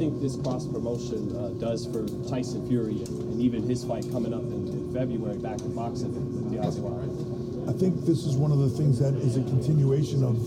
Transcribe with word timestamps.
think 0.00 0.22
this 0.22 0.40
cross 0.40 0.64
promotion 0.64 1.28
uh, 1.36 1.52
does 1.60 1.84
for 1.84 2.08
Tyson 2.26 2.66
Fury 2.66 3.04
and 3.04 3.38
even 3.38 3.68
his 3.68 3.84
fight 3.84 4.08
coming 4.10 4.32
up 4.32 4.40
in, 4.40 4.64
in 4.72 4.94
February 4.94 5.36
back 5.36 5.60
in 5.60 5.76
boxing 5.76 6.08
with 6.16 6.48
Deontay 6.48 7.68
I 7.68 7.76
think 7.76 8.08
this 8.08 8.24
is 8.24 8.32
one 8.32 8.50
of 8.50 8.64
the 8.64 8.70
things 8.70 8.98
that 8.98 9.12
is 9.12 9.36
a 9.36 9.44
continuation 9.44 10.24
of 10.24 10.40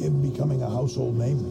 him 0.00 0.24
becoming 0.24 0.62
a 0.62 0.70
household 0.70 1.12
name. 1.12 1.44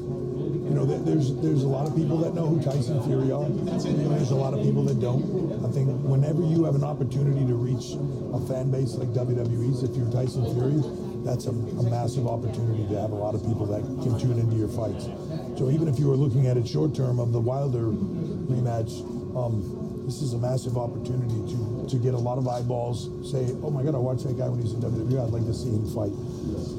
You 0.65 0.73
know, 0.73 0.89
there's 0.89 1.37
there's 1.37 1.61
a 1.61 1.69
lot 1.69 1.85
of 1.85 1.93
people 1.95 2.17
that 2.25 2.33
know 2.33 2.47
who 2.49 2.57
Tyson 2.57 2.97
Fury 3.05 3.29
are. 3.29 3.45
There's 3.45 4.31
a 4.31 4.35
lot 4.35 4.57
of 4.57 4.65
people 4.65 4.81
that 4.89 4.97
don't. 4.99 5.21
I 5.61 5.69
think 5.69 5.93
whenever 6.01 6.41
you 6.41 6.65
have 6.65 6.73
an 6.73 6.83
opportunity 6.83 7.45
to 7.45 7.53
reach 7.53 7.93
a 8.33 8.41
fan 8.49 8.73
base 8.73 8.97
like 8.97 9.13
WWE's, 9.13 9.85
if 9.85 9.93
you're 9.93 10.09
Tyson 10.09 10.49
Fury, 10.57 10.81
that's 11.21 11.45
a, 11.45 11.53
a, 11.53 11.83
massive 11.93 12.25
opportunity 12.25 12.89
to 12.89 12.99
have 12.99 13.11
a 13.11 13.15
lot 13.15 13.35
of 13.35 13.45
people 13.45 13.65
that 13.67 13.85
can 14.01 14.17
tune 14.19 14.39
into 14.39 14.57
your 14.57 14.67
fights. 14.67 15.05
So 15.57 15.69
even 15.69 15.87
if 15.87 15.99
you 15.99 16.07
were 16.07 16.15
looking 16.15 16.47
at 16.47 16.57
it 16.57 16.67
short 16.67 16.95
term 16.95 17.19
of 17.19 17.31
the 17.31 17.39
Wilder 17.39 17.85
rematch, 17.85 18.89
um, 19.37 20.05
this 20.05 20.21
is 20.21 20.33
a 20.33 20.37
massive 20.37 20.77
opportunity 20.77 21.39
to 21.53 21.87
to 21.89 21.97
get 21.97 22.13
a 22.13 22.17
lot 22.17 22.37
of 22.37 22.47
eyeballs. 22.47 23.09
Say, 23.29 23.53
oh 23.61 23.69
my 23.69 23.83
God, 23.83 23.95
I 23.95 23.99
watched 23.99 24.23
that 24.23 24.37
guy 24.37 24.49
when 24.49 24.61
he's 24.61 24.73
in 24.73 24.81
WWE. 24.81 25.21
I'd 25.21 25.29
like 25.29 25.45
to 25.45 25.53
see 25.53 25.69
him 25.69 25.85
fight. 25.93 26.13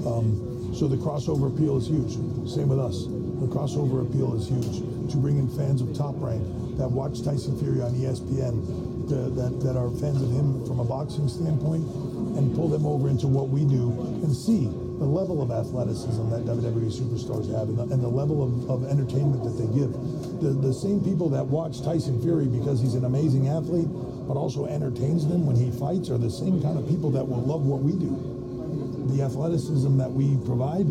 Um, 0.09 0.75
so 0.75 0.89
the 0.89 0.97
crossover 0.97 1.55
appeal 1.55 1.77
is 1.77 1.87
huge. 1.87 2.19
Same 2.51 2.69
with 2.69 2.81
us. 2.81 3.07
The 3.07 3.47
crossover 3.47 4.03
appeal 4.03 4.35
is 4.35 4.49
huge. 4.49 4.83
To 5.13 5.17
bring 5.17 5.39
in 5.39 5.49
fans 5.55 5.81
of 5.81 5.95
Top 5.95 6.15
Rank 6.19 6.43
that 6.79 6.91
watch 6.91 7.23
Tyson 7.23 7.55
Fury 7.61 7.81
on 7.81 7.95
ESPN, 7.95 9.09
to, 9.09 9.31
that 9.39 9.61
that 9.63 9.77
are 9.77 9.91
fans 10.03 10.21
of 10.21 10.31
him 10.33 10.67
from 10.67 10.81
a 10.81 10.85
boxing 10.85 11.29
standpoint 11.29 11.85
and 12.35 12.55
pull 12.57 12.69
them 12.69 12.87
over 12.87 13.09
into 13.09 13.29
what 13.29 13.49
we 13.49 13.65
do 13.65 13.93
and 14.25 14.35
see 14.35 14.67
the 15.05 15.11
level 15.11 15.43
of 15.43 15.53
athleticism 15.53 16.33
that 16.33 16.49
WWE 16.49 16.89
superstars 16.89 17.45
have 17.53 17.69
and 17.69 17.77
the, 17.77 17.83
and 17.93 18.01
the 18.01 18.09
level 18.09 18.41
of, 18.41 18.71
of, 18.73 18.89
entertainment 18.89 19.45
that 19.45 19.53
they 19.61 19.69
give. 19.77 19.93
The, 20.41 20.57
the 20.65 20.73
same 20.73 21.05
people 21.05 21.29
that 21.29 21.45
watch 21.45 21.85
Tyson 21.85 22.25
Fury 22.25 22.49
because 22.49 22.81
he's 22.81 22.95
an 22.95 23.05
amazing 23.05 23.53
athlete, 23.53 23.93
but 24.25 24.41
also 24.41 24.65
entertains 24.65 25.29
them 25.29 25.45
when 25.45 25.61
he 25.61 25.69
fights, 25.77 26.09
are 26.09 26.17
the 26.17 26.33
same 26.33 26.57
kind 26.65 26.81
of 26.81 26.89
people 26.89 27.13
that 27.13 27.21
will 27.21 27.45
love 27.45 27.69
what 27.69 27.85
we 27.85 27.93
do. 27.93 28.17
The 29.13 29.21
athleticism 29.21 29.93
that 30.01 30.09
we 30.09 30.41
provide 30.49 30.89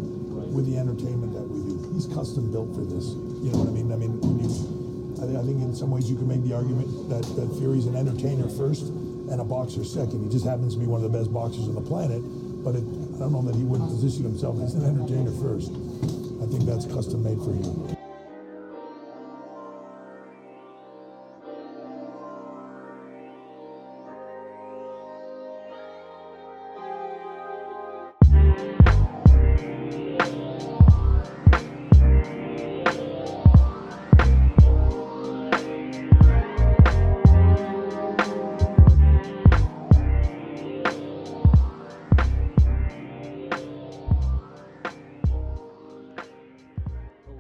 with 0.53 0.69
the 0.69 0.77
entertainment 0.77 1.33
that 1.33 1.49
we 1.49 1.65
do. 1.65 1.73
He's 1.97 2.05
custom 2.05 2.53
built 2.53 2.69
for 2.77 2.85
this. 2.85 3.17
You 3.41 3.49
know 3.49 3.65
what 3.65 3.69
I 3.69 3.73
mean? 3.73 3.89
I 3.89 3.97
mean, 3.97 4.21
you, 4.37 4.45
I, 5.25 5.41
I 5.41 5.41
think 5.41 5.57
in 5.65 5.73
some 5.73 5.89
ways 5.89 6.05
you 6.05 6.21
can 6.21 6.29
make 6.29 6.45
the 6.45 6.53
argument 6.53 7.09
that, 7.09 7.25
that 7.33 7.49
Fury's 7.57 7.89
an 7.89 7.97
entertainer 7.97 8.45
first 8.45 8.93
and 9.33 9.41
a 9.41 9.43
boxer 9.43 9.81
second. 9.81 10.21
He 10.21 10.29
just 10.29 10.45
happens 10.45 10.77
to 10.77 10.79
be 10.79 10.85
one 10.85 11.01
of 11.01 11.09
the 11.09 11.17
best 11.17 11.33
boxers 11.33 11.65
on 11.65 11.73
the 11.73 11.81
planet. 11.81 12.21
But 12.61 12.77
it, 12.77 12.85
I 13.15 13.19
don't 13.19 13.31
know 13.31 13.41
that 13.43 13.55
he 13.55 13.63
wouldn't 13.63 13.89
position 13.89 14.23
himself 14.23 14.59
as 14.61 14.73
an 14.75 14.85
entertainer 14.85 15.31
first. 15.31 15.71
I 16.41 16.45
think 16.45 16.65
that's 16.65 16.85
custom 16.85 17.23
made 17.23 17.37
for 17.37 17.53
him. 17.53 18.02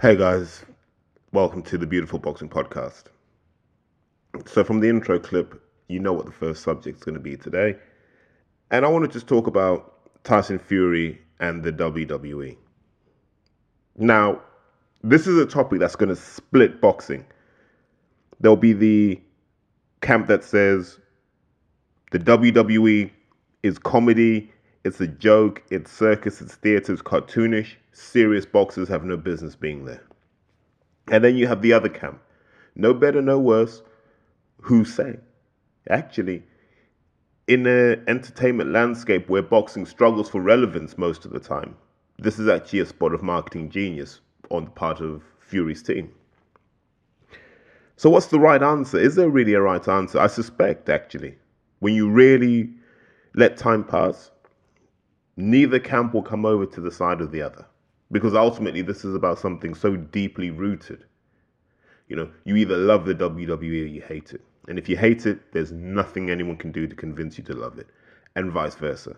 Hey 0.03 0.17
guys, 0.17 0.65
welcome 1.31 1.61
to 1.61 1.77
the 1.77 1.87
Beautiful 1.87 2.19
Boxing 2.19 2.49
Podcast. 2.49 3.03
So, 4.45 4.61
from 4.61 4.81
the 4.81 4.89
intro 4.89 5.17
clip, 5.17 5.63
you 5.87 5.97
know 5.97 6.11
what 6.11 6.25
the 6.25 6.31
first 6.33 6.61
subject 6.61 6.97
is 6.97 7.03
going 7.05 7.13
to 7.15 7.21
be 7.21 7.37
today. 7.37 7.77
And 8.69 8.83
I 8.83 8.89
want 8.89 9.05
to 9.05 9.09
just 9.09 9.27
talk 9.27 9.47
about 9.47 10.09
Tyson 10.25 10.59
Fury 10.59 11.21
and 11.39 11.63
the 11.63 11.71
WWE. 11.71 12.57
Now, 13.95 14.41
this 15.03 15.25
is 15.25 15.37
a 15.37 15.45
topic 15.45 15.79
that's 15.79 15.95
going 15.95 16.09
to 16.09 16.17
split 16.17 16.81
boxing. 16.81 17.25
There'll 18.41 18.57
be 18.57 18.73
the 18.73 19.21
camp 20.01 20.27
that 20.27 20.43
says 20.43 20.99
the 22.11 22.19
WWE 22.19 23.09
is 23.63 23.79
comedy, 23.79 24.51
it's 24.83 25.01
a 25.01 25.07
joke, 25.07 25.63
it's 25.69 25.91
circus, 25.91 26.41
it's 26.41 26.55
theater, 26.55 26.93
it's 26.93 27.01
cartoonish 27.01 27.75
serious 27.93 28.45
boxers 28.45 28.87
have 28.89 29.05
no 29.05 29.15
business 29.15 29.55
being 29.55 29.85
there. 29.85 30.03
And 31.11 31.23
then 31.23 31.37
you 31.37 31.47
have 31.47 31.61
the 31.61 31.73
other 31.73 31.89
camp, 31.89 32.21
no 32.75 32.93
better, 32.93 33.21
no 33.21 33.39
worse, 33.39 33.81
who 34.61 34.83
say, 34.83 35.17
actually, 35.89 36.43
in 37.47 37.65
an 37.67 38.03
entertainment 38.07 38.71
landscape 38.71 39.29
where 39.29 39.41
boxing 39.41 39.85
struggles 39.85 40.29
for 40.29 40.41
relevance 40.41 40.97
most 40.97 41.25
of 41.25 41.31
the 41.31 41.39
time, 41.39 41.75
this 42.17 42.39
is 42.39 42.47
actually 42.47 42.79
a 42.79 42.85
spot 42.85 43.13
of 43.13 43.21
marketing 43.21 43.69
genius 43.69 44.21
on 44.49 44.65
the 44.65 44.71
part 44.71 45.01
of 45.01 45.23
Fury's 45.39 45.83
team. 45.83 46.09
So, 47.97 48.09
what's 48.09 48.27
the 48.27 48.39
right 48.39 48.63
answer? 48.63 48.97
Is 48.97 49.15
there 49.15 49.29
really 49.29 49.53
a 49.53 49.61
right 49.61 49.85
answer? 49.87 50.19
I 50.19 50.27
suspect, 50.27 50.89
actually, 50.89 51.37
when 51.79 51.93
you 51.93 52.09
really 52.09 52.69
let 53.35 53.57
time 53.57 53.83
pass, 53.83 54.31
neither 55.35 55.79
camp 55.79 56.13
will 56.13 56.21
come 56.21 56.45
over 56.45 56.65
to 56.65 56.81
the 56.81 56.91
side 56.91 57.21
of 57.21 57.31
the 57.31 57.41
other 57.41 57.65
because 58.11 58.35
ultimately 58.35 58.81
this 58.81 59.03
is 59.03 59.15
about 59.15 59.39
something 59.39 59.73
so 59.73 59.95
deeply 59.95 60.51
rooted. 60.51 61.03
You 62.07 62.15
know, 62.15 62.29
you 62.45 62.55
either 62.55 62.77
love 62.77 63.05
the 63.05 63.15
WWE 63.15 63.61
or 63.61 63.87
you 63.87 64.01
hate 64.01 64.33
it. 64.33 64.41
And 64.67 64.77
if 64.77 64.87
you 64.87 64.95
hate 64.95 65.25
it, 65.25 65.51
there's 65.51 65.71
nothing 65.71 66.29
anyone 66.29 66.57
can 66.57 66.71
do 66.71 66.87
to 66.87 66.95
convince 66.95 67.37
you 67.37 67.43
to 67.45 67.53
love 67.53 67.77
it, 67.79 67.87
and 68.35 68.51
vice 68.51 68.75
versa. 68.75 69.17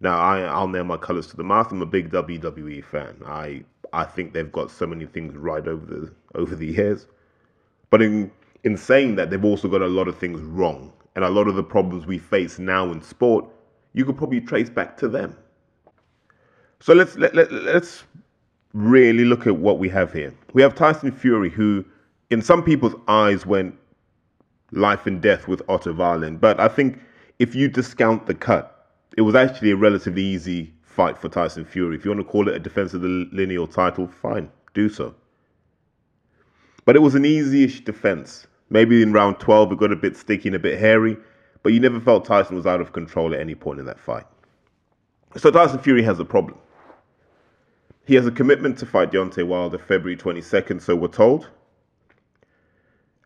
Now, 0.00 0.18
I, 0.18 0.42
I'll 0.42 0.68
nail 0.68 0.84
my 0.84 0.96
colors 0.96 1.26
to 1.28 1.36
the 1.36 1.42
mouth. 1.42 1.72
I'm 1.72 1.82
a 1.82 1.86
big 1.86 2.10
WWE 2.10 2.84
fan. 2.84 3.16
I 3.26 3.64
I 3.92 4.04
think 4.04 4.32
they've 4.32 4.52
got 4.52 4.70
so 4.70 4.86
many 4.86 5.06
things 5.06 5.34
right 5.34 5.66
over 5.66 5.84
the 5.84 6.12
over 6.36 6.54
the 6.54 6.66
years, 6.66 7.06
but 7.90 8.02
in 8.02 8.30
in 8.64 8.76
saying 8.76 9.16
that, 9.16 9.30
they've 9.30 9.44
also 9.44 9.68
got 9.68 9.82
a 9.82 9.86
lot 9.86 10.06
of 10.06 10.18
things 10.18 10.40
wrong, 10.40 10.92
and 11.16 11.24
a 11.24 11.30
lot 11.30 11.48
of 11.48 11.56
the 11.56 11.62
problems 11.62 12.06
we 12.06 12.18
face 12.18 12.58
now 12.58 12.90
in 12.92 13.02
sport, 13.02 13.46
you 13.98 14.04
could 14.04 14.16
probably 14.16 14.40
trace 14.40 14.70
back 14.70 14.96
to 14.98 15.08
them. 15.08 15.36
So 16.80 16.94
let's 16.94 17.16
let, 17.16 17.34
let, 17.34 17.50
let's 17.50 18.04
really 18.72 19.24
look 19.24 19.46
at 19.46 19.56
what 19.56 19.78
we 19.78 19.88
have 19.88 20.12
here. 20.12 20.32
We 20.52 20.62
have 20.62 20.74
Tyson 20.76 21.10
Fury, 21.10 21.50
who, 21.50 21.84
in 22.30 22.40
some 22.40 22.62
people's 22.62 22.94
eyes, 23.08 23.44
went 23.44 23.74
life 24.70 25.06
and 25.06 25.20
death 25.20 25.48
with 25.48 25.62
Otto 25.68 25.92
Wallin. 25.92 26.36
But 26.36 26.60
I 26.60 26.68
think 26.68 27.00
if 27.40 27.56
you 27.56 27.68
discount 27.68 28.26
the 28.26 28.34
cut, 28.34 28.86
it 29.16 29.22
was 29.22 29.34
actually 29.34 29.72
a 29.72 29.76
relatively 29.76 30.22
easy 30.22 30.72
fight 30.84 31.18
for 31.18 31.28
Tyson 31.28 31.64
Fury. 31.64 31.96
If 31.96 32.04
you 32.04 32.12
want 32.12 32.20
to 32.20 32.30
call 32.30 32.48
it 32.48 32.54
a 32.54 32.60
defense 32.60 32.94
of 32.94 33.00
the 33.00 33.28
lineal 33.32 33.66
title, 33.66 34.06
fine, 34.06 34.48
do 34.74 34.88
so. 34.88 35.14
But 36.84 36.94
it 36.94 37.00
was 37.00 37.16
an 37.16 37.24
easy-ish 37.24 37.84
defense. 37.84 38.46
Maybe 38.70 39.02
in 39.02 39.12
round 39.12 39.40
12 39.40 39.72
it 39.72 39.78
got 39.78 39.92
a 39.92 39.96
bit 39.96 40.16
sticky 40.16 40.50
and 40.50 40.56
a 40.56 40.60
bit 40.60 40.78
hairy, 40.78 41.16
but 41.62 41.72
you 41.72 41.80
never 41.80 42.00
felt 42.00 42.24
Tyson 42.24 42.56
was 42.56 42.66
out 42.66 42.80
of 42.80 42.92
control 42.92 43.34
at 43.34 43.40
any 43.40 43.54
point 43.54 43.80
in 43.80 43.86
that 43.86 43.98
fight. 43.98 44.26
So 45.36 45.50
Tyson 45.50 45.78
Fury 45.80 46.02
has 46.02 46.18
a 46.18 46.24
problem. 46.24 46.58
He 48.06 48.14
has 48.14 48.26
a 48.26 48.30
commitment 48.30 48.78
to 48.78 48.86
fight 48.86 49.10
Deontay 49.10 49.46
Wilder 49.46 49.78
February 49.78 50.16
22nd, 50.16 50.80
so 50.80 50.96
we're 50.96 51.08
told. 51.08 51.48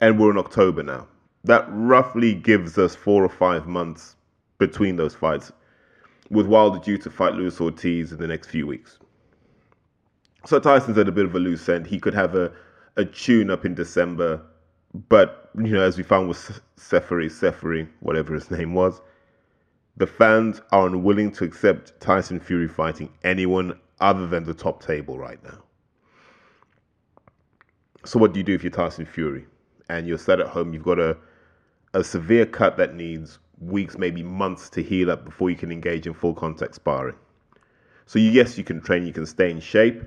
And 0.00 0.18
we're 0.18 0.32
in 0.32 0.38
October 0.38 0.82
now. 0.82 1.06
That 1.44 1.66
roughly 1.68 2.34
gives 2.34 2.78
us 2.78 2.96
four 2.96 3.24
or 3.24 3.28
five 3.28 3.66
months 3.66 4.16
between 4.58 4.96
those 4.96 5.14
fights, 5.14 5.52
with 6.30 6.46
Wilder 6.46 6.78
due 6.78 6.98
to 6.98 7.10
fight 7.10 7.34
Luis 7.34 7.60
Ortiz 7.60 8.10
in 8.12 8.18
the 8.18 8.26
next 8.26 8.48
few 8.48 8.66
weeks. 8.66 8.98
So 10.46 10.58
Tyson's 10.58 10.98
at 10.98 11.08
a 11.08 11.12
bit 11.12 11.24
of 11.24 11.34
a 11.34 11.38
loose 11.38 11.68
end. 11.68 11.86
He 11.86 12.00
could 12.00 12.14
have 12.14 12.34
a, 12.34 12.52
a 12.96 13.04
tune 13.04 13.50
up 13.50 13.64
in 13.64 13.74
December, 13.74 14.42
but 14.94 15.50
you 15.56 15.72
know, 15.72 15.82
as 15.82 15.96
we 15.96 16.02
found 16.02 16.28
with 16.28 16.60
Seferi, 16.76 17.30
Seferi, 17.30 17.88
whatever 18.00 18.34
his 18.34 18.50
name 18.50 18.74
was, 18.74 19.00
the 19.96 20.06
fans 20.06 20.60
are 20.72 20.86
unwilling 20.86 21.32
to 21.32 21.44
accept 21.44 21.98
Tyson 22.00 22.40
Fury 22.40 22.68
fighting 22.68 23.10
anyone 23.24 23.78
other 24.00 24.26
than 24.26 24.44
the 24.44 24.54
top 24.54 24.82
table 24.82 25.18
right 25.18 25.42
now. 25.44 25.62
So 28.04 28.18
what 28.18 28.32
do 28.32 28.40
you 28.40 28.44
do 28.44 28.54
if 28.54 28.64
you're 28.64 28.70
Tyson 28.70 29.06
Fury 29.06 29.46
and 29.88 30.06
you're 30.06 30.18
set 30.18 30.40
at 30.40 30.48
home? 30.48 30.72
You've 30.72 30.82
got 30.82 30.98
a 30.98 31.16
a 31.94 32.02
severe 32.02 32.46
cut 32.46 32.76
that 32.78 32.94
needs 32.94 33.38
weeks, 33.60 33.98
maybe 33.98 34.22
months 34.22 34.70
to 34.70 34.82
heal 34.82 35.10
up 35.10 35.24
before 35.24 35.50
you 35.50 35.56
can 35.56 35.70
engage 35.70 36.06
in 36.06 36.14
full 36.14 36.34
contact 36.34 36.74
sparring. 36.74 37.16
So 38.06 38.18
you, 38.18 38.30
yes, 38.30 38.58
you 38.58 38.64
can 38.64 38.80
train, 38.80 39.06
you 39.06 39.12
can 39.12 39.26
stay 39.26 39.50
in 39.50 39.60
shape, 39.60 40.02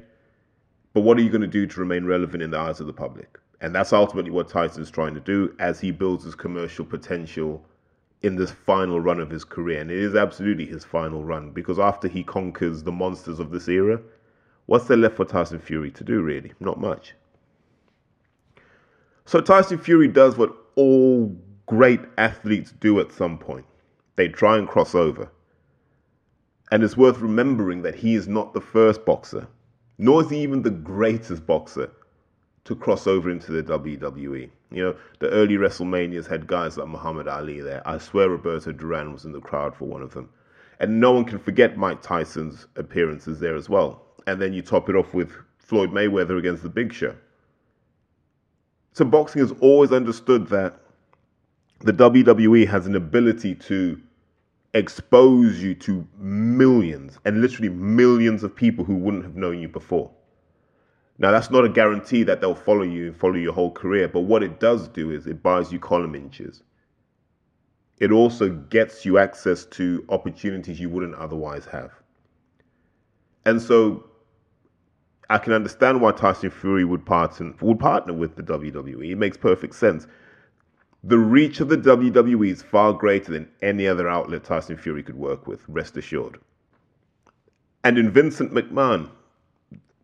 but 0.94 1.02
what 1.02 1.18
are 1.18 1.22
you 1.22 1.30
going 1.30 1.42
to 1.42 1.48
do 1.48 1.66
to 1.68 1.80
remain 1.80 2.06
relevant 2.06 2.42
in 2.44 2.52
the 2.52 2.60
eyes 2.60 2.80
of 2.80 2.88
the 2.88 2.94
public? 2.94 3.40
And 3.62 3.74
that's 3.74 3.94
ultimately 3.94 4.31
what 4.31 4.50
Tyson's 4.50 4.92
trying 4.92 5.13
to 5.13 5.19
do 5.19 5.56
as 5.60 5.80
he 5.80 5.92
builds 5.92 6.25
his 6.25 6.36
commercial 6.36 6.86
potential 6.86 7.63
in 8.22 8.36
this 8.36 8.52
final 8.52 9.00
run 9.00 9.19
of 9.19 9.30
his 9.30 9.44
career. 9.44 9.80
And 9.80 9.92
it 9.92 10.00
is 10.00 10.16
absolutely 10.16 10.66
his 10.66 10.84
final 10.84 11.24
run 11.24 11.52
because 11.52 11.80
after 11.80 12.07
he 12.07 12.24
conquers 12.24 12.84
the 12.84 12.92
monsters 12.92 13.40
of 13.40 13.52
this 13.52 13.68
era, 13.68 14.02
what's 14.66 14.88
there 14.88 14.98
left 14.98 15.16
for 15.16 15.25
Tyson 15.25 15.60
Fury 15.60 15.92
to 15.92 16.04
do, 16.04 16.22
really? 16.22 16.52
Not 16.60 16.80
much. 16.80 17.13
So 19.25 19.42
Tyson 19.42 19.78
Fury 19.78 20.08
does 20.08 20.38
what 20.38 20.56
all 20.75 21.36
great 21.66 22.01
athletes 22.18 22.74
do 22.80 23.00
at 23.00 23.12
some 23.12 23.38
point. 23.38 23.66
They 24.16 24.28
try 24.28 24.58
and 24.58 24.68
cross 24.68 24.96
over. 24.96 25.31
And 26.72 26.84
it's 26.84 26.98
worth 26.98 27.19
remembering 27.19 27.84
that 27.84 27.96
he 27.96 28.16
is 28.16 28.28
not 28.28 28.54
the 28.54 28.62
first 28.62 29.06
boxer, 29.06 29.48
nor 29.98 30.24
is 30.24 30.30
he 30.30 30.42
even 30.42 30.62
the 30.62 30.72
greatest 30.72 31.46
boxer 31.46 31.92
to 32.65 32.75
cross 32.75 33.07
over 33.07 33.29
into 33.29 33.51
the 33.51 33.63
WWE. 33.63 34.50
You 34.71 34.83
know, 34.83 34.95
the 35.19 35.29
early 35.29 35.56
WrestleManias 35.56 36.27
had 36.27 36.47
guys 36.47 36.77
like 36.77 36.88
Muhammad 36.88 37.27
Ali 37.27 37.62
there. 37.62 37.81
I 37.88 38.00
swear 38.00 38.29
Roberto 38.29 38.71
Duran 38.71 39.13
was 39.13 39.23
in 39.23 39.31
the 39.31 39.39
crowd 39.39 39.75
for 39.75 39.85
one 39.85 40.01
of 40.01 40.13
them. 40.13 40.29
And 40.79 41.00
no 41.00 41.13
one 41.13 41.25
can 41.25 41.39
forget 41.39 41.77
Mike 41.77 42.01
Tyson's 42.01 42.65
appearances 42.75 43.39
there 43.39 43.56
as 43.56 43.69
well. 43.69 44.01
And 44.27 44.41
then 44.41 44.51
you 44.51 44.62
top 44.62 44.89
it 44.89 44.95
off 44.95 45.13
with 45.13 45.31
Floyd 45.59 45.91
Mayweather 45.91 46.38
against 46.38 46.63
The 46.63 46.69
Big 46.69 46.91
Show. 46.91 47.15
So 48.94 49.06
boxing 49.06 49.41
has 49.41 49.53
always 49.59 49.91
understood 49.91 50.47
that 50.47 50.79
the 51.79 51.94
WWE 51.94 52.67
has 52.67 52.88
an 52.88 52.95
ability 52.95 53.56
to 53.56 54.01
expose 54.73 55.62
you 55.62 55.75
to 55.75 56.06
millions 56.17 57.19
and 57.25 57.41
literally 57.41 57.69
millions 57.69 58.44
of 58.44 58.56
people 58.56 58.83
who 58.83 58.95
wouldn't 58.95 59.23
have 59.23 59.35
known 59.35 59.59
you 59.59 59.67
before. 59.67 60.12
Now, 61.17 61.31
that's 61.31 61.50
not 61.50 61.63
a 61.63 61.69
guarantee 61.69 62.23
that 62.23 62.41
they'll 62.41 62.56
follow 62.56 62.83
you 62.83 63.07
and 63.07 63.17
follow 63.17 63.35
your 63.35 63.53
whole 63.53 63.71
career, 63.71 64.07
but 64.07 64.21
what 64.21 64.44
it 64.44 64.59
does 64.59 64.88
do 64.89 65.12
is 65.12 65.27
it 65.27 65.41
buys 65.41 65.71
you 65.71 65.79
column 65.79 66.13
inches. 66.13 66.62
It 68.00 68.12
also 68.12 68.50
gets 68.50 69.06
you 69.06 69.17
access 69.17 69.65
to 69.65 70.06
opportunities 70.09 70.79
you 70.79 70.89
wouldn't 70.89 71.15
otherwise 71.15 71.65
have. 71.65 71.91
And 73.45 73.62
so 73.62 74.06
I 75.29 75.38
can 75.38 75.53
understand 75.53 76.01
why 76.01 76.12
Tyson 76.12 76.50
Fury 76.50 76.83
would 76.83 77.06
partner, 77.06 77.53
would 77.62 77.79
partner 77.79 78.13
with 78.13 78.35
the 78.35 78.44
WWE. 78.44 79.12
It 79.12 79.17
makes 79.17 79.38
perfect 79.38 79.75
sense. 79.75 80.07
The 81.03 81.17
reach 81.17 81.62
of 81.62 81.69
the 81.69 81.77
WWE 81.77 82.51
is 82.51 82.62
far 82.62 82.91
greater 82.91 83.31
than 83.31 83.50
any 83.62 83.88
other 83.88 84.09
outlet 84.09 84.44
Tyson 84.44 84.75
Fury 84.75 85.03
could 85.03 85.15
work 85.15 85.47
with, 85.47 85.62
rest 85.69 85.95
assured. 85.95 86.39
And 87.83 87.97
in 87.97 88.12
Vincent 88.12 88.51
McMahon, 88.51 89.09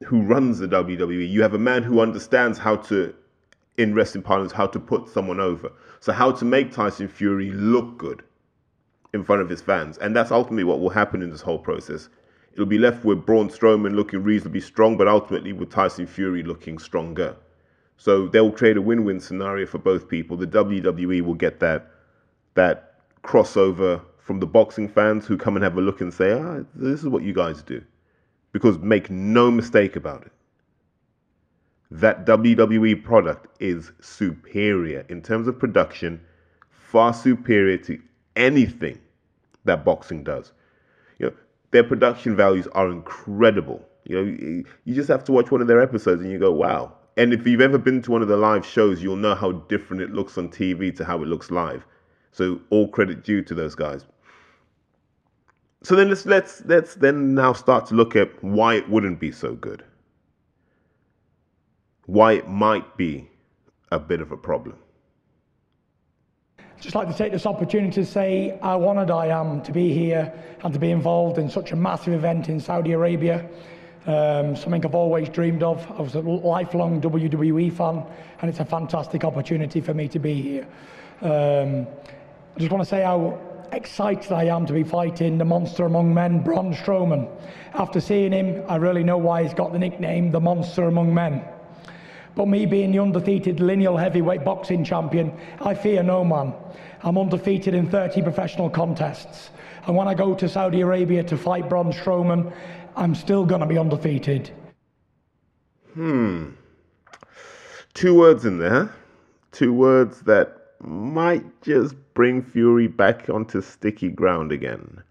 who 0.06 0.22
runs 0.22 0.60
the 0.60 0.68
WWE, 0.68 1.30
you 1.30 1.42
have 1.42 1.54
a 1.54 1.60
man 1.60 1.84
who 1.84 2.00
understands 2.00 2.58
how 2.58 2.76
to, 2.76 3.14
in 3.78 3.94
wrestling 3.94 4.24
parlance, 4.24 4.52
how 4.52 4.68
to 4.68 4.80
put 4.80 5.08
someone 5.10 5.40
over. 5.40 5.72
So, 6.00 6.12
how 6.12 6.32
to 6.32 6.46
make 6.46 6.72
Tyson 6.72 7.08
Fury 7.08 7.52
look 7.52 7.98
good 7.98 8.24
in 9.14 9.24
front 9.24 9.42
of 9.42 9.50
his 9.50 9.62
fans. 9.62 9.98
And 9.98 10.16
that's 10.16 10.32
ultimately 10.32 10.64
what 10.64 10.80
will 10.80 10.90
happen 10.90 11.22
in 11.22 11.30
this 11.30 11.42
whole 11.42 11.60
process. 11.60 12.10
It'll 12.54 12.66
be 12.66 12.78
left 12.78 13.06
with 13.06 13.26
Braun 13.26 13.50
Strowman 13.50 13.96
looking 13.96 14.24
reasonably 14.24 14.62
strong, 14.62 14.98
but 14.98 15.08
ultimately 15.08 15.54
with 15.54 15.70
Tyson 15.70 16.08
Fury 16.08 16.44
looking 16.44 16.78
stronger. 16.78 17.36
So 17.98 18.28
they'll 18.28 18.52
create 18.52 18.78
a 18.78 18.82
win-win 18.82 19.20
scenario 19.20 19.66
for 19.66 19.78
both 19.78 20.10
people. 20.10 20.36
The 20.36 20.48
WWE 20.48 21.22
will 21.22 21.36
get 21.36 21.60
that 21.60 21.92
that 22.56 22.96
crossover 23.24 24.02
from 24.18 24.40
the 24.40 24.46
boxing 24.46 24.90
fans 24.90 25.26
who 25.26 25.38
come 25.38 25.56
and 25.56 25.64
have 25.64 25.78
a 25.78 25.82
look 25.82 26.02
and 26.02 26.14
say, 26.14 26.34
"Ah, 26.34 26.64
this 26.76 27.02
is 27.02 27.08
what 27.08 27.24
you 27.24 27.32
guys 27.34 27.62
do," 27.62 27.82
because 28.52 28.78
make 28.80 29.10
no 29.10 29.50
mistake 29.52 29.96
about 29.96 30.24
it, 30.24 30.32
that 31.90 32.26
WWE 32.26 33.04
product 33.04 33.48
is 33.62 33.92
superior 34.02 35.06
in 35.10 35.22
terms 35.22 35.48
of 35.48 35.60
production, 35.60 36.22
far 36.70 37.14
superior 37.14 37.78
to 37.78 38.00
anything 38.36 39.00
that 39.66 39.84
boxing 39.84 40.24
does. 40.24 40.54
You 41.20 41.28
know, 41.28 41.34
their 41.72 41.84
production 41.84 42.36
values 42.36 42.68
are 42.74 42.90
incredible. 42.90 43.86
You 44.06 44.16
know, 44.16 44.64
you 44.86 44.96
just 44.96 45.10
have 45.10 45.24
to 45.26 45.32
watch 45.32 45.52
one 45.52 45.62
of 45.62 45.68
their 45.68 45.82
episodes 45.82 46.22
and 46.22 46.32
you 46.32 46.40
go, 46.40 46.52
"Wow." 46.52 46.94
And 47.18 47.34
if 47.34 47.46
you've 47.46 47.62
ever 47.62 47.78
been 47.78 48.02
to 48.04 48.12
one 48.12 48.22
of 48.22 48.30
the 48.30 48.38
live 48.38 48.66
shows, 48.66 49.04
you'll 49.04 49.18
know 49.18 49.36
how 49.36 49.52
different 49.52 50.02
it 50.02 50.12
looks 50.12 50.38
on 50.38 50.50
TV 50.50 50.96
to 50.96 51.06
how 51.06 51.22
it 51.22 51.28
looks 51.28 51.52
live. 51.52 51.86
So 52.32 52.62
all 52.70 52.88
credit 52.88 53.24
due 53.24 53.42
to 53.44 53.54
those 53.54 53.76
guys. 53.76 54.06
So 55.84 55.96
then 55.96 56.10
let's 56.10 56.26
let's 56.26 56.64
let's 56.66 56.96
then 56.96 57.34
now 57.34 57.54
start 57.54 57.88
to 57.88 57.96
look 57.96 58.16
at 58.16 58.44
why 58.44 58.76
it 58.76 58.88
wouldn't 58.88 59.20
be 59.20 59.32
so 59.32 59.56
good. 59.56 59.84
Why 62.06 62.34
it 62.34 62.48
might 62.48 62.98
be 62.98 63.30
a 63.92 64.00
bit 64.00 64.22
of 64.22 64.32
a 64.32 64.38
problem. 64.38 64.78
I'd 66.60 66.82
Just 66.82 66.96
like 66.96 67.08
to 67.08 67.14
take 67.16 67.32
this 67.32 67.46
opportunity 67.46 67.94
to 67.94 68.06
say 68.06 68.60
how 68.62 68.88
honoured 68.88 69.12
I 69.12 69.28
am 69.28 69.62
to 69.64 69.72
be 69.72 69.94
here 69.94 70.32
and 70.64 70.74
to 70.74 70.80
be 70.80 70.92
involved 70.92 71.38
in 71.40 71.50
such 71.50 71.72
a 71.72 71.76
massive 71.76 72.14
event 72.14 72.50
in 72.50 72.60
Saudi 72.60 72.92
Arabia. 72.92 73.48
Um, 74.08 74.56
something 74.56 74.84
I've 74.84 74.96
always 74.96 75.30
dreamed 75.30 75.62
of. 75.62 75.86
I 75.92 76.02
was 76.02 76.16
a 76.16 76.22
lifelong 76.22 77.02
WWE 77.02 77.72
fan, 77.72 78.04
and 78.42 78.50
it's 78.50 78.60
a 78.60 78.66
fantastic 78.66 79.24
opportunity 79.24 79.80
for 79.80 79.94
me 79.94 80.08
to 80.08 80.20
be 80.20 80.42
here. 80.42 80.68
Um, 81.22 81.88
I 82.56 82.60
just 82.60 82.72
want 82.72 82.84
to 82.84 82.90
say 82.90 83.04
how 83.04 83.40
excited 83.72 84.32
I 84.32 84.46
am 84.46 84.66
to 84.66 84.74
be 84.74 84.84
fighting 84.84 85.38
the 85.38 85.46
monster 85.46 85.86
among 85.86 86.14
men, 86.14 86.44
Braun 86.44 86.74
Strowman. 86.74 87.30
After 87.74 88.00
seeing 88.02 88.32
him, 88.32 88.64
I 88.68 88.76
really 88.76 89.04
know 89.04 89.18
why 89.18 89.44
he's 89.44 89.54
got 89.54 89.72
the 89.72 89.80
nickname 89.80 90.32
the 90.32 90.40
monster 90.40 90.84
among 90.84 91.14
men. 91.14 91.44
But 92.36 92.48
me 92.48 92.66
being 92.66 92.92
the 92.92 93.00
undefeated 93.00 93.60
lineal 93.60 93.98
heavyweight 93.98 94.44
boxing 94.44 94.84
champion, 94.84 95.38
I 95.60 95.74
fear 95.74 96.04
no 96.04 96.24
man. 96.24 96.54
I'm 97.04 97.18
undefeated 97.18 97.74
in 97.74 97.90
30 97.90 98.22
professional 98.22 98.70
contests. 98.70 99.50
And 99.88 99.96
when 99.96 100.08
I 100.08 100.14
go 100.14 100.36
to 100.36 100.48
Saudi 100.48 100.82
Arabia 100.82 101.24
to 101.24 101.38
fight 101.38 101.68
Braun 101.68 101.92
Strowman, 101.92 102.54
I'm 102.96 103.16
still 103.16 103.46
going 103.46 103.62
to 103.62 103.68
be 103.68 103.78
undefeated. 103.78 104.52
Hmm. 105.94 106.52
Two 107.94 108.18
words 108.18 108.46
in 108.46 108.60
there. 108.60 108.94
Two 109.52 109.74
words 109.74 110.22
that 110.22 110.61
might 110.84 111.62
just 111.62 111.96
bring 112.14 112.42
Fury 112.42 112.88
back 112.88 113.30
onto 113.30 113.62
sticky 113.62 114.10
ground 114.10 114.52
again. 114.52 115.04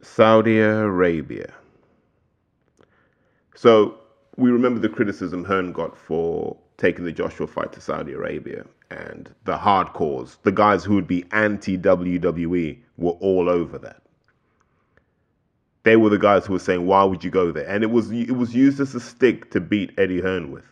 Saudi 0.00 0.58
Arabia. 0.58 1.52
So 3.54 3.98
we 4.36 4.50
remember 4.50 4.80
the 4.80 4.88
criticism 4.88 5.44
Hearn 5.44 5.72
got 5.72 5.96
for 5.96 6.56
taking 6.76 7.04
the 7.04 7.12
Joshua 7.12 7.46
fight 7.46 7.72
to 7.72 7.80
Saudi 7.80 8.12
Arabia. 8.12 8.64
And 8.90 9.32
the 9.44 9.56
hardcores, 9.56 10.36
the 10.42 10.52
guys 10.52 10.84
who 10.84 10.94
would 10.96 11.06
be 11.06 11.24
anti 11.32 11.78
WWE, 11.78 12.78
were 12.98 13.12
all 13.12 13.48
over 13.48 13.78
that 13.78 14.02
they 15.84 15.96
were 15.96 16.10
the 16.10 16.18
guys 16.18 16.46
who 16.46 16.52
were 16.52 16.58
saying, 16.58 16.86
"Why 16.86 17.04
would 17.04 17.24
you 17.24 17.30
go 17.30 17.50
there?" 17.50 17.66
And 17.68 17.82
it 17.82 17.90
was 17.90 18.10
it 18.10 18.36
was 18.36 18.54
used 18.54 18.80
as 18.80 18.94
a 18.94 19.00
stick 19.00 19.50
to 19.50 19.60
beat 19.60 19.92
Eddie 19.98 20.20
Hearn 20.20 20.50
with. 20.50 20.71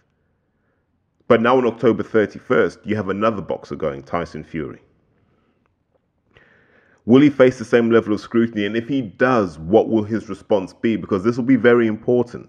But 1.31 1.41
now 1.41 1.59
on 1.59 1.65
October 1.65 2.03
31st, 2.03 2.79
you 2.85 2.97
have 2.97 3.09
another 3.09 3.41
boxer 3.41 3.77
going, 3.77 4.03
Tyson 4.03 4.43
Fury. 4.43 4.81
Will 7.05 7.20
he 7.20 7.31
face 7.31 7.56
the 7.56 7.65
same 7.65 7.89
level 7.89 8.13
of 8.13 8.20
scrutiny? 8.20 8.67
And 8.67 8.77
if 8.77 8.89
he 8.89 9.01
does, 9.01 9.56
what 9.56 9.89
will 9.89 10.03
his 10.03 10.29
response 10.29 10.72
be? 10.72 10.96
Because 10.96 11.22
this 11.22 11.37
will 11.37 11.44
be 11.44 11.55
very 11.55 11.87
important 11.87 12.49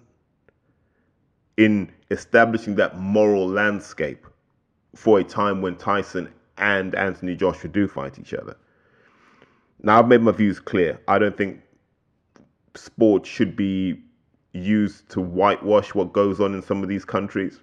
in 1.57 1.91
establishing 2.09 2.73
that 2.77 2.97
moral 2.97 3.47
landscape 3.47 4.25
for 4.95 5.19
a 5.19 5.23
time 5.23 5.61
when 5.61 5.75
Tyson 5.75 6.33
and 6.57 6.95
Anthony 6.95 7.35
Joshua 7.35 7.69
do 7.69 7.87
fight 7.87 8.17
each 8.17 8.33
other. 8.33 8.57
Now, 9.83 9.99
I've 9.99 10.07
made 10.07 10.21
my 10.21 10.31
views 10.31 10.59
clear. 10.59 10.99
I 11.07 11.19
don't 11.19 11.37
think 11.37 11.61
sport 12.73 13.27
should 13.27 13.55
be 13.55 14.01
used 14.53 15.07
to 15.09 15.21
whitewash 15.21 15.93
what 15.93 16.13
goes 16.13 16.39
on 16.41 16.55
in 16.55 16.63
some 16.63 16.81
of 16.81 16.89
these 16.89 17.05
countries. 17.05 17.59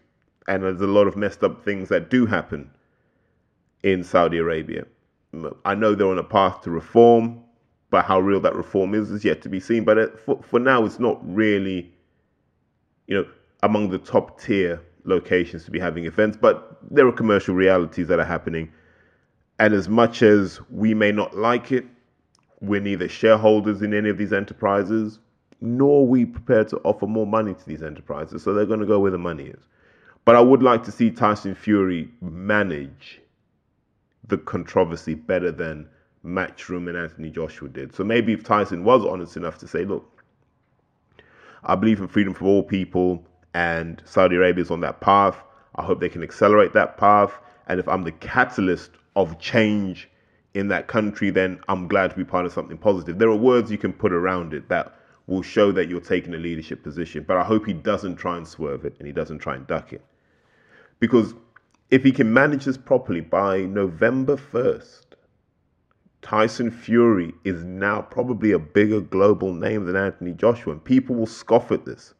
And 0.48 0.62
there's 0.62 0.80
a 0.80 0.86
lot 0.86 1.06
of 1.06 1.16
messed 1.16 1.44
up 1.44 1.62
things 1.62 1.90
that 1.90 2.10
do 2.10 2.26
happen 2.26 2.70
in 3.82 4.02
Saudi 4.02 4.38
Arabia. 4.38 4.86
I 5.64 5.74
know 5.74 5.94
they're 5.94 6.08
on 6.08 6.18
a 6.18 6.24
path 6.24 6.62
to 6.62 6.70
reform, 6.70 7.44
but 7.90 8.06
how 8.06 8.18
real 8.18 8.40
that 8.40 8.54
reform 8.54 8.94
is 8.94 9.10
is 9.10 9.24
yet 9.24 9.42
to 9.42 9.48
be 9.50 9.60
seen. 9.60 9.84
But 9.84 10.18
for, 10.18 10.42
for 10.42 10.58
now, 10.58 10.84
it's 10.86 10.98
not 10.98 11.20
really, 11.22 11.92
you 13.06 13.16
know, 13.16 13.28
among 13.62 13.90
the 13.90 13.98
top 13.98 14.40
tier 14.40 14.80
locations 15.04 15.64
to 15.66 15.70
be 15.70 15.78
having 15.78 16.06
events. 16.06 16.38
But 16.40 16.78
there 16.90 17.06
are 17.06 17.12
commercial 17.12 17.54
realities 17.54 18.08
that 18.08 18.18
are 18.18 18.24
happening. 18.24 18.72
And 19.58 19.74
as 19.74 19.88
much 19.88 20.22
as 20.22 20.60
we 20.70 20.94
may 20.94 21.12
not 21.12 21.36
like 21.36 21.72
it, 21.72 21.84
we're 22.60 22.80
neither 22.80 23.08
shareholders 23.08 23.82
in 23.82 23.92
any 23.92 24.08
of 24.08 24.16
these 24.16 24.32
enterprises, 24.32 25.18
nor 25.60 26.06
we 26.06 26.24
prepared 26.24 26.68
to 26.68 26.78
offer 26.78 27.06
more 27.06 27.26
money 27.26 27.54
to 27.54 27.66
these 27.66 27.82
enterprises. 27.82 28.42
So 28.42 28.54
they're 28.54 28.66
going 28.66 28.80
to 28.80 28.86
go 28.86 28.98
where 28.98 29.10
the 29.10 29.18
money 29.18 29.44
is. 29.44 29.68
But 30.28 30.36
I 30.36 30.42
would 30.42 30.62
like 30.62 30.82
to 30.82 30.92
see 30.92 31.10
Tyson 31.10 31.54
Fury 31.54 32.10
manage 32.20 33.22
the 34.26 34.36
controversy 34.36 35.14
better 35.14 35.50
than 35.50 35.88
Matchroom 36.22 36.86
and 36.86 36.98
Anthony 36.98 37.30
Joshua 37.30 37.70
did. 37.70 37.94
So 37.94 38.04
maybe 38.04 38.34
if 38.34 38.44
Tyson 38.44 38.84
was 38.84 39.06
honest 39.06 39.38
enough 39.38 39.56
to 39.60 39.66
say, 39.66 39.86
look, 39.86 40.22
I 41.64 41.76
believe 41.76 41.98
in 42.00 42.08
freedom 42.08 42.34
for 42.34 42.44
all 42.44 42.62
people, 42.62 43.24
and 43.54 44.02
Saudi 44.04 44.36
Arabia 44.36 44.64
is 44.64 44.70
on 44.70 44.82
that 44.82 45.00
path. 45.00 45.38
I 45.76 45.82
hope 45.82 45.98
they 45.98 46.10
can 46.10 46.22
accelerate 46.22 46.74
that 46.74 46.98
path. 46.98 47.32
And 47.66 47.80
if 47.80 47.88
I'm 47.88 48.04
the 48.04 48.12
catalyst 48.12 48.90
of 49.16 49.40
change 49.40 50.10
in 50.52 50.68
that 50.68 50.88
country, 50.88 51.30
then 51.30 51.58
I'm 51.70 51.88
glad 51.88 52.10
to 52.10 52.16
be 52.18 52.24
part 52.24 52.44
of 52.44 52.52
something 52.52 52.76
positive. 52.76 53.18
There 53.18 53.30
are 53.30 53.34
words 53.34 53.70
you 53.70 53.78
can 53.78 53.94
put 53.94 54.12
around 54.12 54.52
it 54.52 54.68
that 54.68 54.94
will 55.26 55.40
show 55.40 55.72
that 55.72 55.88
you're 55.88 56.00
taking 56.00 56.34
a 56.34 56.38
leadership 56.38 56.82
position, 56.82 57.24
but 57.26 57.38
I 57.38 57.44
hope 57.44 57.64
he 57.64 57.72
doesn't 57.72 58.16
try 58.16 58.36
and 58.36 58.46
swerve 58.46 58.84
it 58.84 58.94
and 58.98 59.06
he 59.06 59.12
doesn't 59.14 59.38
try 59.38 59.56
and 59.56 59.66
duck 59.66 59.94
it. 59.94 60.02
Because 61.00 61.34
if 61.90 62.02
he 62.02 62.12
can 62.12 62.32
manage 62.32 62.64
this 62.64 62.76
properly 62.76 63.20
by 63.20 63.60
November 63.60 64.36
1st, 64.36 65.04
Tyson 66.20 66.70
Fury 66.70 67.32
is 67.44 67.64
now 67.64 68.02
probably 68.02 68.52
a 68.52 68.58
bigger 68.58 69.00
global 69.00 69.54
name 69.54 69.86
than 69.86 69.96
Anthony 69.96 70.32
Joshua, 70.32 70.72
and 70.72 70.84
people 70.84 71.14
will 71.14 71.26
scoff 71.26 71.70
at 71.70 71.84
this. 71.84 72.14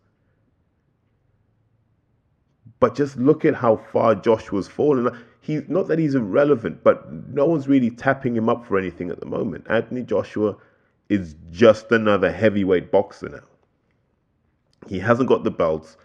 But 2.80 2.94
just 2.94 3.16
look 3.16 3.44
at 3.44 3.54
how 3.54 3.76
far 3.76 4.14
Joshua's 4.14 4.68
fallen. 4.68 5.10
He's 5.40 5.68
not 5.68 5.88
that 5.88 5.98
he's 5.98 6.14
irrelevant, 6.14 6.84
but 6.84 7.12
no 7.12 7.46
one's 7.46 7.66
really 7.66 7.90
tapping 7.90 8.36
him 8.36 8.48
up 8.48 8.64
for 8.66 8.78
anything 8.78 9.10
at 9.10 9.18
the 9.18 9.26
moment. 9.26 9.66
Anthony 9.68 10.04
Joshua 10.04 10.56
is 11.08 11.34
just 11.50 11.90
another 11.90 12.30
heavyweight 12.30 12.92
boxer 12.92 13.28
now. 13.30 13.40
He 14.86 15.00
hasn't 15.00 15.28
got 15.28 15.42
the 15.42 15.50
belts, 15.50 15.96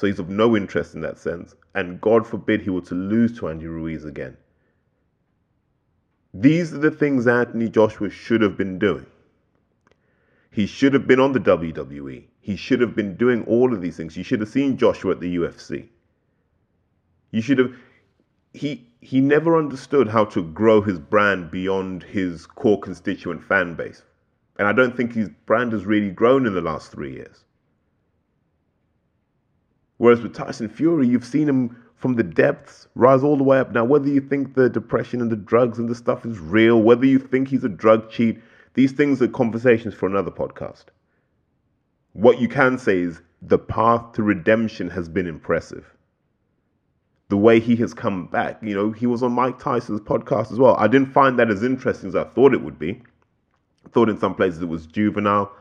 so 0.00 0.06
he's 0.06 0.18
of 0.18 0.30
no 0.30 0.56
interest 0.56 0.94
in 0.94 1.02
that 1.02 1.18
sense. 1.18 1.54
And 1.74 2.00
God 2.00 2.26
forbid 2.26 2.62
he 2.62 2.70
were 2.70 2.80
to 2.80 2.94
lose 2.94 3.38
to 3.38 3.50
Andy 3.50 3.66
Ruiz 3.66 4.06
again. 4.06 4.34
These 6.32 6.72
are 6.72 6.78
the 6.78 6.90
things 6.90 7.26
Anthony 7.26 7.68
Joshua 7.68 8.08
should 8.08 8.40
have 8.40 8.56
been 8.56 8.78
doing. 8.78 9.04
He 10.50 10.64
should 10.64 10.94
have 10.94 11.06
been 11.06 11.20
on 11.20 11.32
the 11.32 11.40
WWE. 11.40 12.24
He 12.40 12.56
should 12.56 12.80
have 12.80 12.96
been 12.96 13.14
doing 13.16 13.44
all 13.44 13.74
of 13.74 13.82
these 13.82 13.98
things. 13.98 14.16
You 14.16 14.24
should 14.24 14.40
have 14.40 14.48
seen 14.48 14.78
Joshua 14.78 15.10
at 15.12 15.20
the 15.20 15.36
UFC. 15.36 15.88
You 17.30 17.42
should 17.42 17.58
have 17.58 17.76
he 18.54 18.86
he 19.02 19.20
never 19.20 19.58
understood 19.58 20.08
how 20.08 20.24
to 20.24 20.42
grow 20.42 20.80
his 20.80 20.98
brand 20.98 21.50
beyond 21.50 22.04
his 22.04 22.46
core 22.46 22.80
constituent 22.80 23.44
fan 23.44 23.74
base. 23.74 24.02
And 24.58 24.66
I 24.66 24.72
don't 24.72 24.96
think 24.96 25.12
his 25.12 25.28
brand 25.44 25.72
has 25.72 25.84
really 25.84 26.10
grown 26.10 26.46
in 26.46 26.54
the 26.54 26.62
last 26.62 26.90
three 26.90 27.12
years. 27.12 27.44
Whereas 30.00 30.22
with 30.22 30.32
Tyson 30.32 30.70
Fury, 30.70 31.06
you've 31.06 31.26
seen 31.26 31.46
him 31.46 31.76
from 31.94 32.14
the 32.14 32.22
depths 32.22 32.88
rise 32.94 33.22
all 33.22 33.36
the 33.36 33.44
way 33.44 33.58
up. 33.58 33.72
Now, 33.72 33.84
whether 33.84 34.08
you 34.08 34.22
think 34.22 34.54
the 34.54 34.70
depression 34.70 35.20
and 35.20 35.30
the 35.30 35.36
drugs 35.36 35.78
and 35.78 35.90
the 35.90 35.94
stuff 35.94 36.24
is 36.24 36.38
real, 36.38 36.80
whether 36.80 37.04
you 37.04 37.18
think 37.18 37.48
he's 37.48 37.64
a 37.64 37.68
drug 37.68 38.08
cheat, 38.08 38.40
these 38.72 38.92
things 38.92 39.20
are 39.20 39.28
conversations 39.28 39.92
for 39.92 40.06
another 40.06 40.30
podcast. 40.30 40.84
What 42.14 42.40
you 42.40 42.48
can 42.48 42.78
say 42.78 43.00
is 43.00 43.20
the 43.42 43.58
path 43.58 44.12
to 44.12 44.22
redemption 44.22 44.88
has 44.88 45.06
been 45.06 45.26
impressive. 45.26 45.94
The 47.28 47.36
way 47.36 47.60
he 47.60 47.76
has 47.76 47.92
come 47.92 48.26
back, 48.28 48.58
you 48.62 48.74
know, 48.74 48.92
he 48.92 49.06
was 49.06 49.22
on 49.22 49.32
Mike 49.32 49.58
Tyson's 49.58 50.00
podcast 50.00 50.50
as 50.50 50.58
well. 50.58 50.76
I 50.78 50.88
didn't 50.88 51.12
find 51.12 51.38
that 51.38 51.50
as 51.50 51.62
interesting 51.62 52.08
as 52.08 52.16
I 52.16 52.24
thought 52.24 52.54
it 52.54 52.62
would 52.62 52.78
be. 52.78 53.02
I 53.84 53.90
thought 53.90 54.08
in 54.08 54.18
some 54.18 54.34
places 54.34 54.62
it 54.62 54.68
was 54.70 54.86
juvenile. 54.86 55.52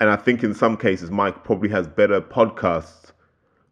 And 0.00 0.08
I 0.08 0.16
think 0.16 0.42
in 0.42 0.54
some 0.54 0.78
cases, 0.78 1.10
Mike 1.10 1.44
probably 1.44 1.68
has 1.68 1.86
better 1.86 2.22
podcasts 2.22 3.12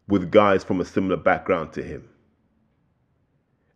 with 0.07 0.31
guys 0.31 0.63
from 0.63 0.79
a 0.79 0.85
similar 0.85 1.17
background 1.17 1.73
to 1.73 1.83
him. 1.83 2.07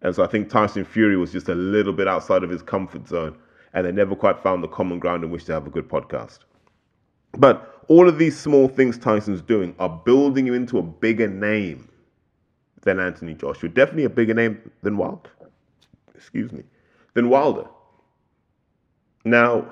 And 0.02 0.16
so 0.16 0.24
I 0.24 0.28
think 0.28 0.50
Tyson 0.50 0.86
Fury 0.86 1.18
was 1.18 1.32
just 1.32 1.50
a 1.50 1.56
little 1.56 1.94
bit 1.94 2.08
outside 2.08 2.44
of 2.44 2.50
his 2.50 2.62
comfort 2.62 3.08
zone, 3.08 3.38
and 3.74 3.86
they 3.86 3.92
never 3.92 4.16
quite 4.16 4.42
found 4.42 4.64
the 4.64 4.68
common 4.68 5.00
ground 5.00 5.24
in 5.24 5.30
which 5.30 5.46
to 5.46 5.54
have 5.54 5.68
a 5.68 5.70
good 5.70 5.88
podcast. 5.88 6.40
But 7.34 7.84
all 7.88 8.10
of 8.10 8.18
these 8.18 8.38
small 8.38 8.68
things 8.68 8.98
Tyson's 8.98 9.42
doing 9.42 9.76
are 9.80 10.02
building 10.06 10.48
him 10.48 10.54
into 10.54 10.80
a 10.80 10.84
bigger 10.84 11.28
name 11.28 11.90
than 12.82 13.00
Anthony 13.00 13.34
Joshua. 13.34 13.70
Definitely 13.70 14.06
a 14.06 14.10
bigger 14.10 14.34
name 14.34 14.72
than 14.82 14.98
Wilder. 14.98 15.30
Excuse 16.16 16.52
me. 16.52 16.64
Than 17.14 17.30
Wilder. 17.30 17.68
Now, 19.24 19.70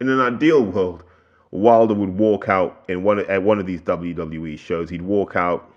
in 0.00 0.08
an 0.08 0.20
ideal 0.20 0.64
world, 0.64 1.04
Wilder 1.50 1.94
would 1.94 2.10
walk 2.10 2.48
out 2.48 2.84
in 2.88 3.04
one 3.04 3.20
at 3.20 3.42
one 3.42 3.58
of 3.58 3.66
these 3.66 3.80
WWE 3.82 4.58
shows. 4.58 4.90
He'd 4.90 5.02
walk 5.02 5.36
out 5.36 5.72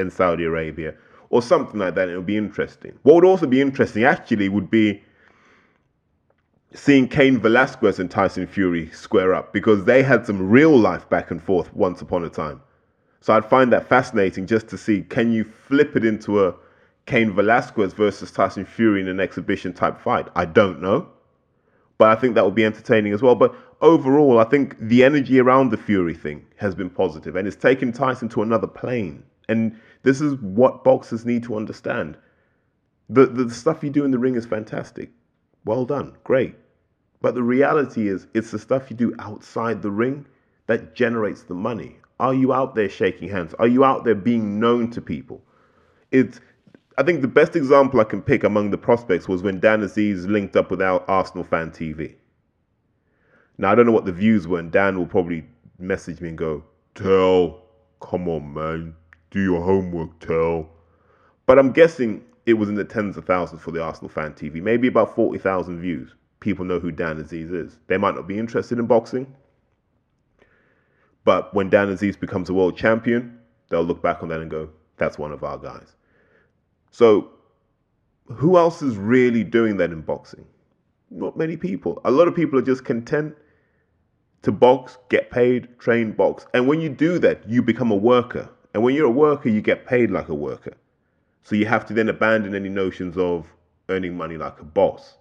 in 0.00 0.10
Saudi 0.10 0.44
Arabia 0.44 0.94
or 1.30 1.40
something 1.40 1.78
like 1.78 1.94
that. 1.94 2.08
It 2.08 2.16
would 2.16 2.26
be 2.26 2.36
interesting. 2.36 2.98
What 3.02 3.14
would 3.14 3.24
also 3.24 3.46
be 3.46 3.60
interesting, 3.60 4.04
actually, 4.04 4.48
would 4.48 4.70
be 4.70 5.02
seeing 6.74 7.08
Cain 7.08 7.38
Velasquez 7.38 7.98
and 7.98 8.10
Tyson 8.10 8.46
Fury 8.46 8.90
square 8.90 9.34
up 9.34 9.52
because 9.52 9.84
they 9.84 10.02
had 10.02 10.26
some 10.26 10.50
real 10.50 10.76
life 10.76 11.08
back 11.08 11.30
and 11.30 11.42
forth 11.42 11.72
once 11.74 12.00
upon 12.00 12.24
a 12.24 12.28
time. 12.28 12.60
So 13.20 13.34
I'd 13.34 13.44
find 13.44 13.72
that 13.72 13.88
fascinating 13.88 14.46
just 14.46 14.68
to 14.68 14.78
see 14.78 15.02
can 15.02 15.32
you 15.32 15.44
flip 15.44 15.96
it 15.96 16.04
into 16.04 16.44
a 16.44 16.54
Cain 17.06 17.32
Velasquez 17.32 17.92
versus 17.92 18.30
Tyson 18.30 18.64
Fury 18.64 19.00
in 19.00 19.08
an 19.08 19.20
exhibition 19.20 19.72
type 19.72 20.00
fight? 20.00 20.28
I 20.34 20.44
don't 20.44 20.80
know. 20.80 21.08
But 21.98 22.16
I 22.16 22.20
think 22.20 22.34
that 22.34 22.44
will 22.44 22.50
be 22.50 22.64
entertaining 22.64 23.12
as 23.12 23.20
well. 23.20 23.34
But 23.34 23.54
overall, 23.82 24.38
I 24.38 24.44
think 24.44 24.76
the 24.80 25.04
energy 25.04 25.38
around 25.38 25.70
the 25.70 25.76
Fury 25.76 26.14
thing 26.14 26.46
has 26.56 26.74
been 26.74 26.88
positive 26.88 27.36
and 27.36 27.46
it's 27.46 27.56
taken 27.56 27.92
Tyson 27.92 28.28
to 28.30 28.42
another 28.42 28.66
plane. 28.66 29.22
And 29.50 29.76
this 30.04 30.20
is 30.20 30.34
what 30.36 30.84
boxers 30.84 31.26
need 31.26 31.42
to 31.42 31.56
understand. 31.56 32.16
The, 33.08 33.26
the 33.26 33.52
stuff 33.52 33.82
you 33.82 33.90
do 33.90 34.04
in 34.04 34.12
the 34.12 34.18
ring 34.18 34.36
is 34.36 34.46
fantastic. 34.46 35.10
Well 35.64 35.84
done. 35.84 36.16
Great. 36.22 36.54
But 37.20 37.34
the 37.34 37.42
reality 37.42 38.08
is, 38.08 38.28
it's 38.32 38.52
the 38.52 38.60
stuff 38.60 38.90
you 38.90 38.96
do 38.96 39.12
outside 39.18 39.82
the 39.82 39.90
ring 39.90 40.24
that 40.68 40.94
generates 40.94 41.42
the 41.42 41.54
money. 41.54 41.98
Are 42.20 42.32
you 42.32 42.52
out 42.52 42.76
there 42.76 42.88
shaking 42.88 43.28
hands? 43.28 43.52
Are 43.58 43.66
you 43.66 43.84
out 43.84 44.04
there 44.04 44.14
being 44.14 44.60
known 44.60 44.88
to 44.92 45.02
people? 45.02 45.42
It's, 46.12 46.38
I 46.96 47.02
think 47.02 47.20
the 47.20 47.28
best 47.28 47.56
example 47.56 47.98
I 47.98 48.04
can 48.04 48.22
pick 48.22 48.44
among 48.44 48.70
the 48.70 48.78
prospects 48.78 49.26
was 49.26 49.42
when 49.42 49.58
Dan 49.58 49.80
Azeez 49.80 50.28
linked 50.28 50.54
up 50.54 50.70
with 50.70 50.80
our 50.80 51.02
Arsenal 51.10 51.42
fan 51.44 51.72
TV. 51.72 52.14
Now, 53.58 53.72
I 53.72 53.74
don't 53.74 53.86
know 53.86 53.92
what 53.92 54.04
the 54.04 54.12
views 54.12 54.46
were, 54.46 54.60
and 54.60 54.70
Dan 54.70 54.96
will 54.96 55.06
probably 55.06 55.44
message 55.80 56.20
me 56.20 56.28
and 56.28 56.38
go, 56.38 56.62
Tell, 56.94 57.62
come 58.00 58.28
on, 58.28 58.54
man, 58.54 58.94
do 59.30 59.40
your 59.40 59.62
homework, 59.62 60.18
Tell. 60.20 60.68
But 61.46 61.58
I'm 61.58 61.72
guessing 61.72 62.24
it 62.46 62.54
was 62.54 62.68
in 62.68 62.74
the 62.74 62.84
tens 62.84 63.16
of 63.16 63.24
thousands 63.24 63.62
for 63.62 63.70
the 63.70 63.82
Arsenal 63.82 64.08
fan 64.08 64.32
TV, 64.32 64.62
maybe 64.62 64.88
about 64.88 65.14
40,000 65.14 65.80
views. 65.80 66.14
People 66.40 66.64
know 66.64 66.78
who 66.78 66.90
Dan 66.90 67.22
Azeez 67.22 67.52
is. 67.52 67.78
They 67.86 67.96
might 67.96 68.14
not 68.14 68.26
be 68.26 68.38
interested 68.38 68.78
in 68.78 68.86
boxing, 68.86 69.32
but 71.24 71.52
when 71.54 71.68
Dan 71.68 71.94
Azeez 71.94 72.18
becomes 72.18 72.48
a 72.48 72.54
world 72.54 72.76
champion, 72.76 73.38
they'll 73.68 73.82
look 73.82 74.02
back 74.02 74.22
on 74.22 74.28
that 74.30 74.40
and 74.40 74.50
go, 74.50 74.70
that's 74.96 75.18
one 75.18 75.32
of 75.32 75.44
our 75.44 75.58
guys. 75.58 75.96
So, 76.90 77.30
who 78.26 78.56
else 78.56 78.82
is 78.82 78.96
really 78.96 79.44
doing 79.44 79.76
that 79.78 79.90
in 79.90 80.00
boxing? 80.02 80.46
Not 81.10 81.36
many 81.36 81.56
people. 81.56 82.00
A 82.04 82.10
lot 82.10 82.28
of 82.28 82.34
people 82.34 82.58
are 82.58 82.62
just 82.62 82.84
content 82.84 83.34
to 84.42 84.52
box, 84.52 84.98
get 85.08 85.30
paid, 85.30 85.78
train, 85.78 86.12
box. 86.12 86.46
And 86.54 86.66
when 86.66 86.80
you 86.80 86.88
do 86.88 87.18
that, 87.18 87.48
you 87.48 87.62
become 87.62 87.90
a 87.90 87.96
worker. 87.96 88.48
And 88.72 88.82
when 88.82 88.94
you're 88.94 89.06
a 89.06 89.10
worker, 89.10 89.48
you 89.48 89.60
get 89.60 89.86
paid 89.86 90.10
like 90.10 90.28
a 90.28 90.34
worker. 90.34 90.74
So 91.42 91.56
you 91.56 91.66
have 91.66 91.86
to 91.86 91.94
then 91.94 92.08
abandon 92.08 92.54
any 92.54 92.68
notions 92.68 93.16
of 93.16 93.46
earning 93.88 94.16
money 94.16 94.36
like 94.36 94.60
a 94.60 94.64
boss 94.64 95.16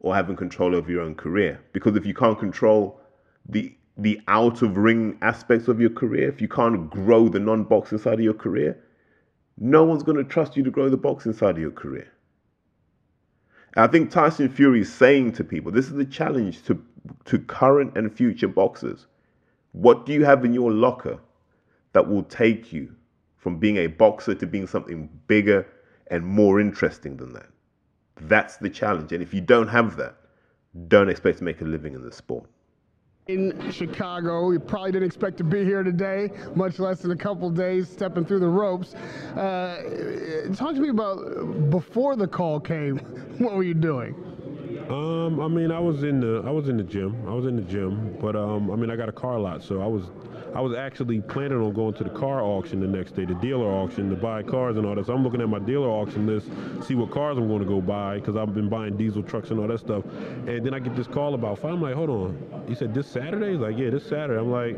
or 0.00 0.14
having 0.14 0.36
control 0.36 0.74
over 0.74 0.90
your 0.90 1.02
own 1.02 1.14
career. 1.14 1.60
Because 1.72 1.96
if 1.96 2.06
you 2.06 2.14
can't 2.14 2.38
control 2.38 3.00
the 3.48 3.74
the 3.98 4.18
out 4.26 4.62
of 4.62 4.78
ring 4.78 5.18
aspects 5.20 5.68
of 5.68 5.78
your 5.78 5.90
career, 5.90 6.28
if 6.28 6.40
you 6.40 6.48
can't 6.48 6.88
grow 6.88 7.28
the 7.28 7.40
non 7.40 7.64
boxing 7.64 7.98
side 7.98 8.14
of 8.14 8.20
your 8.20 8.34
career, 8.34 8.78
no 9.58 9.84
one's 9.84 10.02
going 10.02 10.16
to 10.16 10.24
trust 10.24 10.56
you 10.56 10.62
to 10.62 10.70
grow 10.70 10.88
the 10.88 10.96
boxing 10.96 11.32
side 11.32 11.56
of 11.56 11.60
your 11.60 11.70
career. 11.70 12.10
And 13.76 13.84
I 13.84 13.86
think 13.86 14.10
Tyson 14.10 14.48
Fury 14.48 14.80
is 14.80 14.92
saying 14.92 15.32
to 15.32 15.44
people, 15.44 15.72
this 15.72 15.86
is 15.86 15.94
the 15.94 16.04
challenge 16.04 16.62
to, 16.64 16.82
to 17.26 17.38
current 17.38 17.96
and 17.96 18.12
future 18.12 18.48
boxers. 18.48 19.06
What 19.72 20.06
do 20.06 20.12
you 20.12 20.24
have 20.24 20.44
in 20.44 20.52
your 20.54 20.70
locker 20.70 21.18
that 21.92 22.08
will 22.08 22.22
take 22.24 22.72
you 22.72 22.94
from 23.36 23.58
being 23.58 23.78
a 23.78 23.86
boxer 23.86 24.34
to 24.34 24.46
being 24.46 24.66
something 24.66 25.08
bigger 25.26 25.66
and 26.08 26.24
more 26.24 26.60
interesting 26.60 27.16
than 27.16 27.32
that? 27.32 27.48
That's 28.22 28.56
the 28.56 28.70
challenge. 28.70 29.12
And 29.12 29.22
if 29.22 29.34
you 29.34 29.40
don't 29.40 29.68
have 29.68 29.96
that, 29.96 30.16
don't 30.88 31.08
expect 31.08 31.38
to 31.38 31.44
make 31.44 31.60
a 31.60 31.64
living 31.64 31.94
in 31.94 32.02
the 32.02 32.12
sport 32.12 32.48
in 33.28 33.70
Chicago. 33.70 34.50
You 34.50 34.58
probably 34.58 34.92
didn't 34.92 35.06
expect 35.06 35.36
to 35.38 35.44
be 35.44 35.64
here 35.64 35.82
today, 35.82 36.30
much 36.54 36.78
less 36.78 37.04
in 37.04 37.12
a 37.12 37.16
couple 37.16 37.50
days 37.50 37.88
stepping 37.88 38.24
through 38.24 38.40
the 38.40 38.48
ropes. 38.48 38.94
Uh, 38.94 40.48
talk 40.54 40.74
to 40.74 40.80
me 40.80 40.88
about 40.88 41.70
before 41.70 42.16
the 42.16 42.26
call 42.26 42.60
came. 42.60 42.98
What 43.38 43.54
were 43.54 43.62
you 43.62 43.74
doing? 43.74 44.14
Um, 44.88 45.40
I 45.40 45.48
mean, 45.48 45.72
I 45.72 45.80
was 45.80 46.02
in 46.02 46.20
the 46.20 46.42
I 46.46 46.50
was 46.50 46.68
in 46.68 46.76
the 46.76 46.82
gym. 46.84 47.16
I 47.26 47.32
was 47.32 47.46
in 47.46 47.56
the 47.56 47.62
gym, 47.62 48.16
but 48.20 48.36
um, 48.36 48.70
I 48.70 48.76
mean, 48.76 48.90
I 48.90 48.96
got 48.96 49.08
a 49.08 49.12
car 49.12 49.38
lot, 49.38 49.62
so 49.64 49.80
I 49.80 49.86
was 49.86 50.04
I 50.54 50.60
was 50.60 50.74
actually 50.74 51.20
planning 51.22 51.60
on 51.62 51.72
going 51.72 51.94
to 51.94 52.04
the 52.04 52.10
car 52.10 52.42
auction 52.42 52.80
the 52.80 52.86
next 52.86 53.12
day, 53.12 53.24
the 53.24 53.34
dealer 53.34 53.66
auction, 53.66 54.10
to 54.10 54.16
buy 54.16 54.42
cars 54.42 54.76
and 54.76 54.84
all 54.84 54.94
that. 54.94 55.06
So 55.06 55.14
I'm 55.14 55.22
looking 55.22 55.40
at 55.40 55.48
my 55.48 55.58
dealer 55.58 55.88
auction 55.88 56.26
list, 56.26 56.46
see 56.86 56.94
what 56.94 57.10
cars 57.10 57.38
I'm 57.38 57.48
going 57.48 57.60
to 57.60 57.66
go 57.66 57.80
buy 57.80 58.18
because 58.18 58.36
I've 58.36 58.54
been 58.54 58.68
buying 58.68 58.96
diesel 58.96 59.22
trucks 59.22 59.50
and 59.50 59.58
all 59.58 59.68
that 59.68 59.80
stuff. 59.80 60.04
And 60.46 60.64
then 60.64 60.74
I 60.74 60.78
get 60.78 60.94
this 60.94 61.06
call 61.06 61.34
about 61.34 61.58
five. 61.58 61.72
I'm 61.72 61.80
like, 61.80 61.94
hold 61.94 62.10
on. 62.10 62.64
He 62.68 62.74
said 62.74 62.92
this 62.92 63.06
Saturday. 63.06 63.52
He's 63.52 63.60
like, 63.60 63.78
yeah, 63.78 63.90
this 63.90 64.06
Saturday. 64.06 64.38
I'm 64.38 64.50
like, 64.50 64.76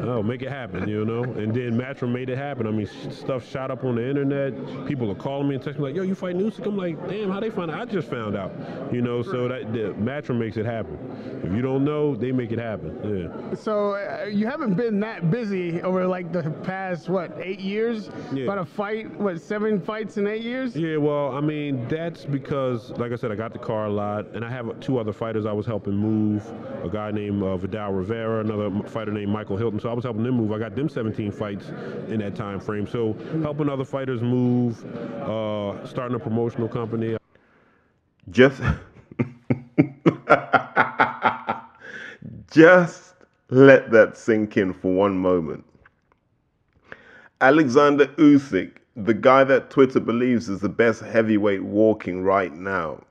Oh, 0.00 0.22
make 0.22 0.42
it 0.42 0.50
happen, 0.50 0.88
you 0.88 1.04
know. 1.04 1.24
And 1.24 1.54
then 1.54 1.72
Matchroom 1.72 2.12
made 2.12 2.28
it 2.28 2.38
happen. 2.38 2.66
I 2.66 2.70
mean, 2.70 2.88
stuff 3.10 3.48
shot 3.48 3.70
up 3.70 3.84
on 3.84 3.96
the 3.96 4.08
internet. 4.08 4.54
People 4.86 5.10
are 5.10 5.14
calling 5.14 5.48
me 5.48 5.56
and 5.56 5.64
texting 5.64 5.78
me 5.78 5.84
like, 5.84 5.96
"Yo, 5.96 6.02
you 6.02 6.14
fight 6.14 6.36
Usyk?" 6.36 6.66
I'm 6.66 6.76
like, 6.76 7.08
"Damn, 7.08 7.30
how 7.30 7.40
they 7.40 7.50
find 7.50 7.70
out?" 7.70 7.80
I 7.80 7.84
just 7.84 8.08
found 8.08 8.36
out, 8.36 8.52
you 8.92 9.02
know. 9.02 9.22
So 9.22 9.48
that 9.48 9.72
the 9.72 9.94
Matchroom 9.98 10.38
makes 10.38 10.56
it 10.56 10.66
happen. 10.66 10.98
If 11.44 11.52
you 11.52 11.62
don't 11.62 11.84
know, 11.84 12.14
they 12.14 12.32
make 12.32 12.52
it 12.52 12.58
happen. 12.58 12.98
Yeah. 13.04 13.54
So 13.54 13.94
uh, 13.94 14.26
you 14.26 14.46
haven't 14.46 14.74
been 14.74 15.00
that 15.00 15.30
busy 15.30 15.82
over 15.82 16.06
like 16.06 16.32
the 16.32 16.50
past 16.62 17.08
what 17.08 17.32
eight 17.42 17.60
years? 17.60 18.10
Yeah. 18.32 18.44
About 18.44 18.58
a 18.58 18.64
fight, 18.64 19.18
what 19.18 19.40
seven 19.40 19.80
fights 19.80 20.16
in 20.16 20.26
eight 20.26 20.42
years? 20.42 20.76
Yeah, 20.76 20.96
well, 20.96 21.32
I 21.32 21.40
mean, 21.40 21.86
that's 21.88 22.24
because, 22.24 22.90
like 22.92 23.12
I 23.12 23.16
said, 23.16 23.32
I 23.32 23.34
got 23.34 23.52
the 23.52 23.58
car 23.58 23.86
a 23.86 23.90
lot, 23.90 24.26
and 24.34 24.44
I 24.44 24.50
have 24.50 24.78
two 24.80 24.98
other 24.98 25.12
fighters 25.12 25.46
I 25.46 25.52
was 25.52 25.66
helping 25.66 25.94
move. 25.94 26.46
A 26.84 26.88
guy 26.88 27.10
named 27.10 27.42
uh, 27.42 27.56
Vidal 27.56 27.92
Rivera, 27.92 28.40
another 28.40 28.70
fighter 28.88 29.10
named 29.12 29.32
Michael 29.32 29.56
Hilton. 29.56 29.80
So 29.80 29.87
I 29.88 29.92
was 29.92 30.04
helping 30.04 30.22
them 30.22 30.36
move. 30.36 30.52
I 30.52 30.58
got 30.58 30.76
them 30.76 30.88
17 30.88 31.32
fights 31.32 31.68
in 32.08 32.18
that 32.20 32.34
time 32.34 32.60
frame. 32.60 32.86
So 32.86 33.14
helping 33.42 33.68
other 33.68 33.84
fighters 33.84 34.20
move, 34.22 34.84
uh, 35.22 35.86
starting 35.86 36.14
a 36.14 36.18
promotional 36.18 36.68
company. 36.68 37.16
Just, 38.30 38.60
just 42.50 43.14
let 43.50 43.90
that 43.90 44.16
sink 44.16 44.56
in 44.56 44.72
for 44.72 44.92
one 44.92 45.18
moment. 45.18 45.64
Alexander 47.40 48.06
Usyk, 48.18 48.72
the 48.96 49.14
guy 49.14 49.44
that 49.44 49.70
Twitter 49.70 50.00
believes 50.00 50.48
is 50.48 50.60
the 50.60 50.68
best 50.68 51.00
heavyweight 51.02 51.62
walking 51.62 52.22
right 52.22 52.52
now, 52.52 53.02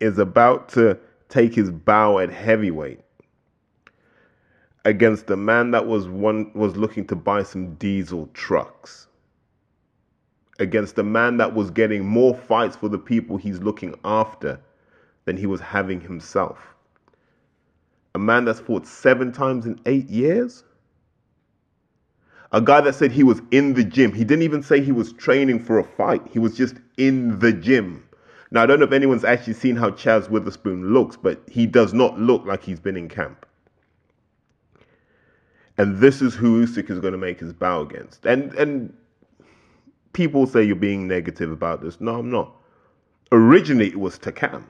is 0.00 0.18
about 0.18 0.68
to 0.70 0.98
take 1.28 1.54
his 1.54 1.70
bow 1.70 2.18
at 2.18 2.30
heavyweight 2.30 3.00
against 4.84 5.30
a 5.30 5.36
man 5.36 5.70
that 5.70 5.86
was 5.86 6.08
one 6.08 6.50
was 6.54 6.76
looking 6.76 7.06
to 7.06 7.16
buy 7.16 7.42
some 7.42 7.74
diesel 7.76 8.28
trucks 8.34 9.08
against 10.58 10.98
a 10.98 11.02
man 11.02 11.36
that 11.38 11.54
was 11.54 11.70
getting 11.70 12.04
more 12.04 12.34
fights 12.34 12.76
for 12.76 12.88
the 12.88 12.98
people 12.98 13.36
he's 13.36 13.60
looking 13.60 13.94
after 14.04 14.60
than 15.24 15.36
he 15.36 15.46
was 15.46 15.60
having 15.60 16.00
himself. 16.00 16.58
A 18.14 18.18
man 18.18 18.44
that's 18.44 18.60
fought 18.60 18.86
seven 18.86 19.32
times 19.32 19.66
in 19.66 19.80
eight 19.86 20.08
years. 20.08 20.62
A 22.52 22.60
guy 22.60 22.80
that 22.82 22.94
said 22.94 23.10
he 23.10 23.24
was 23.24 23.42
in 23.50 23.74
the 23.74 23.82
gym. 23.82 24.12
He 24.12 24.22
didn't 24.22 24.44
even 24.44 24.62
say 24.62 24.80
he 24.80 24.92
was 24.92 25.12
training 25.12 25.58
for 25.64 25.80
a 25.80 25.84
fight. 25.84 26.22
He 26.30 26.38
was 26.38 26.56
just 26.56 26.76
in 26.96 27.40
the 27.40 27.52
gym. 27.52 28.06
Now, 28.52 28.62
I 28.62 28.66
don't 28.66 28.78
know 28.78 28.86
if 28.86 28.92
anyone's 28.92 29.24
actually 29.24 29.54
seen 29.54 29.74
how 29.74 29.90
Chazz 29.90 30.30
Witherspoon 30.30 30.94
looks, 30.94 31.16
but 31.16 31.42
he 31.50 31.66
does 31.66 31.92
not 31.92 32.20
look 32.20 32.44
like 32.44 32.62
he's 32.62 32.78
been 32.78 32.96
in 32.96 33.08
camp. 33.08 33.43
And 35.76 35.98
this 35.98 36.22
is 36.22 36.34
who 36.34 36.64
Usyk 36.64 36.88
is 36.90 37.00
going 37.00 37.12
to 37.12 37.18
make 37.18 37.40
his 37.40 37.52
bow 37.52 37.82
against. 37.82 38.24
And 38.26 38.52
and 38.54 38.92
people 40.12 40.46
say 40.46 40.62
you're 40.62 40.76
being 40.76 41.06
negative 41.06 41.50
about 41.50 41.82
this. 41.82 42.00
No, 42.00 42.18
I'm 42.18 42.30
not. 42.30 42.52
Originally, 43.32 43.88
it 43.88 43.98
was 43.98 44.18
Takam, 44.18 44.64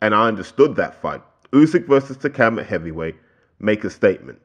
and 0.00 0.14
I 0.14 0.28
understood 0.28 0.76
that 0.76 0.94
fight. 1.00 1.22
Usyk 1.52 1.86
versus 1.86 2.16
Takam 2.16 2.60
at 2.60 2.66
heavyweight. 2.66 3.16
Make 3.58 3.84
a 3.84 3.90
statement. 3.90 4.40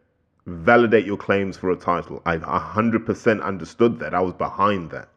Validate 0.48 1.06
your 1.06 1.18
claims 1.18 1.58
for 1.58 1.70
a 1.70 1.76
title. 1.76 2.22
I 2.26 2.38
100% 2.38 3.44
understood 3.44 4.00
that. 4.00 4.14
I 4.16 4.22
was 4.22 4.34
behind 4.34 4.90
that. 4.92 5.10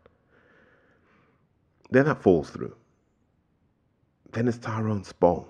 Then 1.91 2.05
that 2.07 2.21
falls 2.21 2.50
through. 2.50 2.75
Then 4.33 4.49
it's 4.49 4.59
Tyrone 4.59 5.05
Spong. 5.05 5.47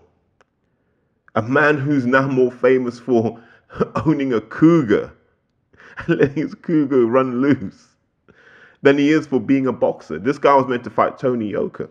A 1.34 1.42
man 1.42 1.78
who's 1.78 2.06
now 2.06 2.28
more 2.28 2.52
famous 2.52 3.00
for 3.00 3.40
owning 4.06 4.32
a 4.32 4.40
cougar 4.40 5.12
letting 6.08 6.34
his 6.36 6.54
run 6.68 7.40
loose 7.40 7.88
than 8.82 8.98
he 8.98 9.10
is 9.10 9.26
for 9.26 9.40
being 9.40 9.66
a 9.66 9.72
boxer. 9.72 10.18
This 10.18 10.38
guy 10.38 10.54
was 10.54 10.66
meant 10.66 10.84
to 10.84 10.90
fight 10.90 11.18
Tony 11.18 11.50
Yoka. 11.50 11.88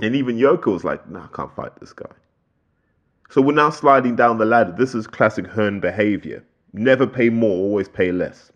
And 0.00 0.16
even 0.16 0.36
Yoka 0.36 0.70
was 0.70 0.84
like, 0.84 1.08
no, 1.08 1.20
nah, 1.20 1.26
I 1.26 1.36
can't 1.36 1.54
fight 1.54 1.78
this 1.78 1.92
guy. 1.92 2.10
So 3.30 3.40
we're 3.40 3.54
now 3.54 3.70
sliding 3.70 4.16
down 4.16 4.38
the 4.38 4.44
ladder. 4.44 4.74
This 4.76 4.94
is 4.94 5.06
classic 5.06 5.46
Hearn 5.46 5.80
behavior. 5.80 6.44
Never 6.72 7.06
pay 7.06 7.30
more, 7.30 7.56
always 7.56 7.88
pay 7.88 8.10
less. 8.10 8.50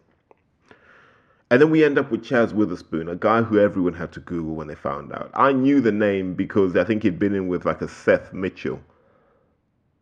And 1.51 1.63
then 1.63 1.71
we 1.71 1.83
end 1.83 1.99
up 1.99 2.11
with 2.11 2.25
Chazz 2.25 2.53
Witherspoon, 2.53 3.09
a 3.09 3.17
guy 3.17 3.43
who 3.43 3.59
everyone 3.59 3.95
had 3.95 4.13
to 4.13 4.21
Google 4.21 4.55
when 4.55 4.67
they 4.67 4.75
found 4.75 5.13
out. 5.13 5.31
I 5.33 5.53
knew 5.53 5.81
the 5.81 5.93
name 5.93 6.35
because 6.35 6.77
I 6.77 6.85
think 6.85 7.03
he'd 7.03 7.19
been 7.19 7.35
in 7.35 7.49
with 7.49 7.65
like 7.65 7.81
a 7.81 7.89
Seth 7.89 8.33
Mitchell. 8.33 8.81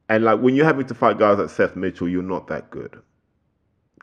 And 0.09 0.25
like 0.25 0.41
when 0.41 0.57
you're 0.57 0.67
having 0.67 0.87
to 0.87 0.95
fight 0.95 1.19
guys 1.19 1.39
like 1.39 1.51
Seth 1.51 1.77
Mitchell, 1.77 2.09
you're 2.09 2.23
not 2.23 2.49
that 2.49 2.71
good. 2.71 3.01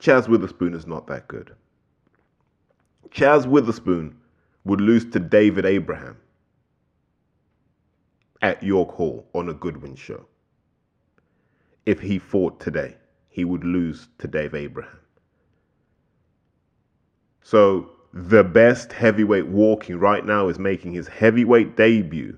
Chazz 0.02 0.28
Witherspoon 0.28 0.74
is 0.74 0.88
not 0.88 1.08
that 1.08 1.28
good. 1.28 1.56
Chazz 3.10 3.46
Witherspoon 3.46 4.18
would 4.66 4.82
lose 4.82 5.06
to 5.12 5.20
David 5.20 5.66
Abraham 5.66 6.18
at 8.42 8.62
York 8.64 8.92
Hall 8.92 9.28
on 9.34 9.50
a 9.50 9.54
Goodwin 9.54 9.96
show. 9.96 10.26
If 11.86 12.00
he 12.00 12.20
fought 12.20 12.60
today, 12.60 12.96
he 13.30 13.46
would 13.46 13.64
lose 13.64 14.08
to 14.20 14.28
Dave 14.28 14.54
Abraham. 14.54 15.00
So 17.42 17.92
the 18.14 18.44
best 18.44 18.94
heavyweight 18.94 19.48
walking 19.48 19.98
right 19.98 20.26
now 20.26 20.48
is 20.48 20.60
making 20.60 20.94
his 20.94 21.08
heavyweight 21.08 21.76
debut 21.76 22.38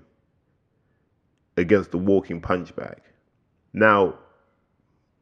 against 1.57 1.91
the 1.91 1.97
walking 1.97 2.41
punch 2.41 2.75
bag. 2.75 3.01
Now, 3.73 4.15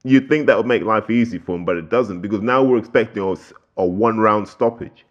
you'd 0.04 0.30
think 0.30 0.48
that 0.48 0.58
would 0.58 0.66
make 0.66 0.84
life 0.84 1.10
easy 1.10 1.40
for 1.40 1.56
him, 1.56 1.66
but 1.66 1.78
it 1.78 1.90
doesn't 1.90 2.22
because 2.22 2.42
now 2.42 2.64
we're 2.64 2.78
expecting 2.78 3.24
a, 3.24 3.36
a 3.82 3.86
one 3.86 4.18
round 4.20 4.48
stoppage. 4.48 5.06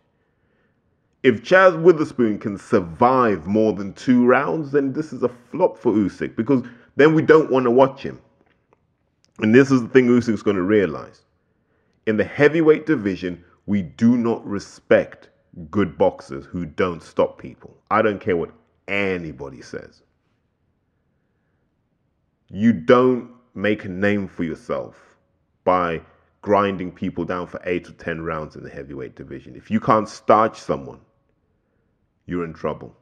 If 1.23 1.43
Chazz 1.43 1.81
Witherspoon 1.81 2.39
can 2.39 2.59
survive 2.59 3.47
more 3.47 3.73
than 3.73 3.93
two 3.95 4.27
rounds, 4.27 4.73
then 4.73 4.93
this 4.93 5.13
is 5.13 5.23
a 5.23 5.31
flop 5.51 5.79
for 5.79 5.93
Usyk 5.93 6.37
because 6.37 6.63
then 6.97 7.15
we 7.15 7.23
don't 7.23 7.51
want 7.51 7.65
to 7.65 7.71
watch 7.71 8.03
him. 8.03 8.21
And 9.39 9.55
this 9.55 9.71
is 9.71 9.83
the 9.83 9.89
thing 9.89 10.09
Usyk's 10.09 10.43
going 10.43 10.57
to 10.57 10.63
realize. 10.63 11.23
In 12.07 12.17
the 12.17 12.25
heavyweight 12.25 12.87
division, 12.87 13.45
we 13.67 13.83
do 13.83 14.17
not 14.17 14.45
respect 14.45 15.31
good 15.71 15.97
boxers 15.97 16.45
who 16.45 16.67
don't 16.67 17.03
stop 17.03 17.39
people. 17.39 17.77
I 17.91 18.03
don't 18.03 18.21
care 18.21 18.37
what 18.37 18.51
anybody 18.89 19.63
says. 19.63 20.03
You 22.51 22.73
don't 22.73 23.31
make 23.55 23.85
a 23.85 23.89
name 23.89 24.29
for 24.29 24.45
yourself 24.45 24.97
by 25.65 26.01
grinding 26.41 26.91
people 26.91 27.25
down 27.25 27.47
for 27.47 27.61
eight 27.65 27.89
or 27.89 27.93
ten 27.93 28.21
rounds 28.21 28.57
in 28.57 28.65
the 28.65 28.71
heavyweight 28.71 29.15
division. 29.15 29.55
If 29.55 29.71
you 29.71 29.81
can't 29.81 30.09
starch 30.09 30.59
someone, 30.59 31.01
you're 32.27 32.45
in 32.45 32.53
trouble. 32.53 32.97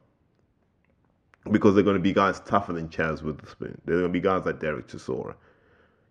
Because 1.49 1.73
they're 1.73 1.83
going 1.83 1.97
to 1.97 2.01
be 2.01 2.13
guys 2.13 2.39
tougher 2.41 2.73
than 2.73 2.89
Chazz 2.89 3.23
Witherspoon. 3.23 3.81
They're 3.85 3.97
going 3.97 4.13
to 4.13 4.13
be 4.13 4.21
guys 4.21 4.45
like 4.45 4.59
Derek 4.59 4.87
Chisora. 4.87 5.35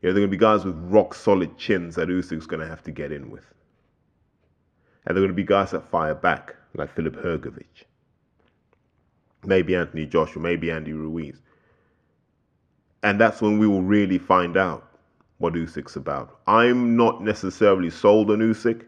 You 0.03 0.09
know, 0.09 0.12
they're 0.12 0.22
going 0.22 0.22
to 0.22 0.29
be 0.29 0.37
guys 0.37 0.64
with 0.64 0.74
rock 0.76 1.14
solid 1.14 1.57
chins 1.57 1.94
that 1.94 2.09
Usyk's 2.09 2.46
going 2.46 2.61
to 2.61 2.66
have 2.66 2.83
to 2.85 2.90
get 2.90 3.12
in 3.12 3.31
with. 3.31 3.44
And 5.07 5.14
they're 5.16 5.22
going 5.22 5.29
to 5.29 5.35
be 5.35 5.44
guys 5.44 5.70
that 5.70 5.88
fire 5.88 6.14
back, 6.14 6.57
like 6.74 6.92
Filip 6.94 7.14
Hrgovic. 7.14 7.85
Maybe 9.44 9.76
Anthony 9.76 10.05
Joshua, 10.05 10.42
maybe 10.42 10.70
Andy 10.70 10.92
Ruiz. 10.92 11.40
And 13.02 13.20
that's 13.20 13.40
when 13.40 13.58
we 13.58 13.66
will 13.66 13.82
really 13.82 14.18
find 14.18 14.56
out 14.56 14.86
what 15.38 15.54
Usyk's 15.54 15.96
about. 15.96 16.40
I'm 16.46 16.96
not 16.96 17.22
necessarily 17.22 17.90
sold 17.90 18.30
on 18.30 18.38
Usyk. 18.38 18.84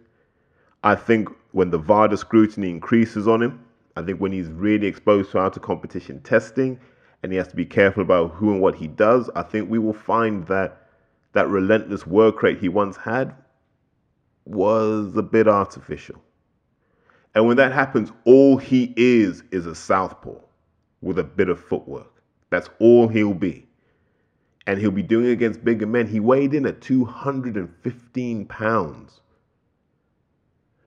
I 0.85 0.94
think 0.94 1.29
when 1.53 1.70
the 1.70 1.79
VADA 1.79 2.16
scrutiny 2.16 2.68
increases 2.68 3.27
on 3.27 3.42
him, 3.42 3.64
I 3.96 4.03
think 4.03 4.20
when 4.20 4.33
he's 4.33 4.48
really 4.48 4.87
exposed 4.87 5.33
to 5.33 5.38
outer 5.38 5.61
competition 5.61 6.20
testing 6.22 6.79
and 7.22 7.33
he 7.33 7.38
has 7.38 7.48
to 7.48 7.57
be 7.57 7.64
careful 7.64 8.03
about 8.03 8.33
who 8.33 8.53
and 8.53 8.61
what 8.61 8.75
he 8.75 8.87
does, 8.87 9.31
I 9.35 9.42
think 9.42 9.70
we 9.70 9.79
will 9.79 9.94
find 9.94 10.46
that 10.48 10.88
that 11.33 11.48
relentless 11.48 12.07
work 12.07 12.42
rate 12.42 12.59
he 12.59 12.68
once 12.68 12.96
had 12.96 13.35
was 14.44 15.16
a 15.16 15.22
bit 15.22 15.48
artificial. 15.48 16.22
And 17.35 17.46
when 17.46 17.57
that 17.57 17.72
happens, 17.72 18.12
all 18.25 18.59
he 18.59 18.92
is 18.96 19.42
is 19.51 19.66
a 19.66 19.75
southpaw 19.75 20.38
with 21.01 21.18
a 21.18 21.25
bit 21.25 21.48
of 21.48 21.59
footwork. 21.59 22.22
That's 22.51 22.68
all 22.79 23.09
he'll 23.09 23.33
be. 23.33 23.66
And 24.66 24.79
he'll 24.79 24.90
be 24.90 25.03
doing 25.03 25.27
it 25.27 25.33
against 25.33 25.64
bigger 25.64 25.87
men. 25.87 26.07
He 26.07 26.20
weighed 26.20 26.55
in 26.55 26.66
at 26.66 26.81
215 26.81 28.46
pounds. 28.46 29.20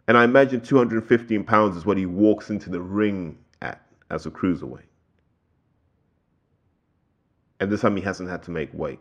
And 0.07 0.17
I 0.17 0.23
imagine 0.23 0.61
215 0.61 1.43
pounds 1.43 1.75
is 1.75 1.85
what 1.85 1.97
he 1.97 2.05
walks 2.05 2.49
into 2.49 2.69
the 2.69 2.81
ring 2.81 3.37
at 3.61 3.81
as 4.09 4.25
a 4.25 4.31
cruiserweight. 4.31 4.83
And 7.59 7.71
this 7.71 7.81
time 7.81 7.95
he 7.95 8.01
hasn't 8.03 8.29
had 8.29 8.43
to 8.43 8.51
make 8.51 8.73
weight. 8.73 8.99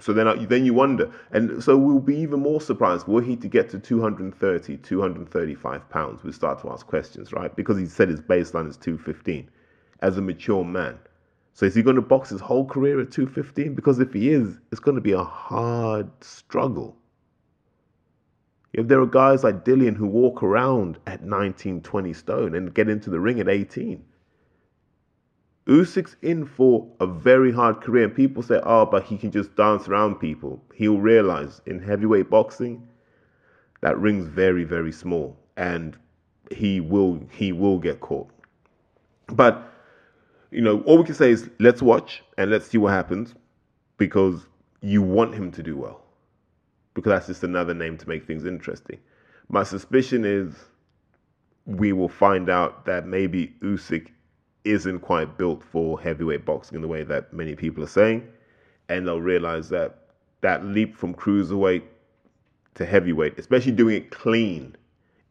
So 0.00 0.12
then, 0.12 0.46
then 0.48 0.66
you 0.66 0.74
wonder, 0.74 1.10
and 1.32 1.62
so 1.64 1.76
we'll 1.76 2.00
be 2.00 2.16
even 2.18 2.40
more 2.40 2.60
surprised. 2.60 3.08
Were 3.08 3.22
he 3.22 3.34
to 3.36 3.48
get 3.48 3.70
to 3.70 3.78
230, 3.78 4.76
235 4.76 5.88
pounds, 5.88 6.22
we 6.22 6.32
start 6.32 6.60
to 6.60 6.70
ask 6.70 6.86
questions, 6.86 7.32
right? 7.32 7.54
Because 7.56 7.78
he 7.78 7.86
said 7.86 8.10
his 8.10 8.20
baseline 8.20 8.68
is 8.68 8.76
215 8.76 9.48
as 10.00 10.18
a 10.18 10.20
mature 10.20 10.64
man. 10.64 10.98
So 11.56 11.64
is 11.64 11.74
he 11.74 11.82
going 11.82 11.96
to 11.96 12.02
box 12.02 12.28
his 12.28 12.42
whole 12.42 12.66
career 12.66 13.00
at 13.00 13.10
215? 13.10 13.74
Because 13.74 13.98
if 13.98 14.12
he 14.12 14.28
is, 14.28 14.58
it's 14.70 14.78
going 14.78 14.96
to 14.96 15.00
be 15.00 15.12
a 15.12 15.24
hard 15.24 16.10
struggle. 16.22 16.94
If 18.74 18.88
there 18.88 19.00
are 19.00 19.06
guys 19.06 19.42
like 19.42 19.64
Dillian 19.64 19.96
who 19.96 20.06
walk 20.06 20.42
around 20.42 20.98
at 21.06 21.24
19, 21.24 21.80
20 21.80 22.12
stone 22.12 22.54
and 22.54 22.74
get 22.74 22.90
into 22.90 23.08
the 23.08 23.18
ring 23.18 23.40
at 23.40 23.48
18. 23.48 24.04
Usyk's 25.66 26.16
in 26.20 26.44
for 26.44 26.86
a 27.00 27.06
very 27.06 27.52
hard 27.52 27.80
career, 27.80 28.04
and 28.04 28.14
people 28.14 28.42
say, 28.42 28.60
"Oh, 28.62 28.84
but 28.84 29.04
he 29.04 29.16
can 29.16 29.30
just 29.30 29.56
dance 29.56 29.88
around 29.88 30.16
people." 30.16 30.62
He'll 30.74 31.00
realize 31.00 31.62
in 31.64 31.78
heavyweight 31.78 32.28
boxing, 32.28 32.86
that 33.80 33.98
ring's 33.98 34.26
very, 34.26 34.64
very 34.64 34.92
small, 34.92 35.38
and 35.56 35.96
he 36.50 36.80
will 36.80 37.22
he 37.32 37.50
will 37.50 37.78
get 37.78 38.00
caught. 38.00 38.30
But 39.28 39.72
you 40.50 40.60
know, 40.62 40.80
all 40.82 40.98
we 40.98 41.04
can 41.04 41.14
say 41.14 41.30
is 41.30 41.50
let's 41.58 41.82
watch 41.82 42.22
and 42.38 42.50
let's 42.50 42.66
see 42.66 42.78
what 42.78 42.92
happens, 42.92 43.34
because 43.98 44.46
you 44.80 45.02
want 45.02 45.34
him 45.34 45.50
to 45.52 45.62
do 45.62 45.76
well, 45.76 46.02
because 46.94 47.10
that's 47.10 47.26
just 47.26 47.44
another 47.44 47.74
name 47.74 47.96
to 47.98 48.08
make 48.08 48.26
things 48.26 48.44
interesting. 48.44 48.98
My 49.48 49.62
suspicion 49.62 50.24
is 50.24 50.54
we 51.64 51.92
will 51.92 52.08
find 52.08 52.48
out 52.48 52.84
that 52.86 53.06
maybe 53.06 53.54
Usyk 53.60 54.08
isn't 54.64 55.00
quite 55.00 55.38
built 55.38 55.62
for 55.62 56.00
heavyweight 56.00 56.44
boxing 56.44 56.76
in 56.76 56.82
the 56.82 56.88
way 56.88 57.02
that 57.04 57.32
many 57.32 57.54
people 57.54 57.82
are 57.82 57.88
saying, 57.88 58.26
and 58.88 59.06
they'll 59.06 59.20
realize 59.20 59.68
that 59.70 59.98
that 60.42 60.64
leap 60.64 60.96
from 60.96 61.14
cruiserweight 61.14 61.82
to 62.74 62.84
heavyweight, 62.84 63.38
especially 63.38 63.72
doing 63.72 63.96
it 63.96 64.10
clean, 64.10 64.76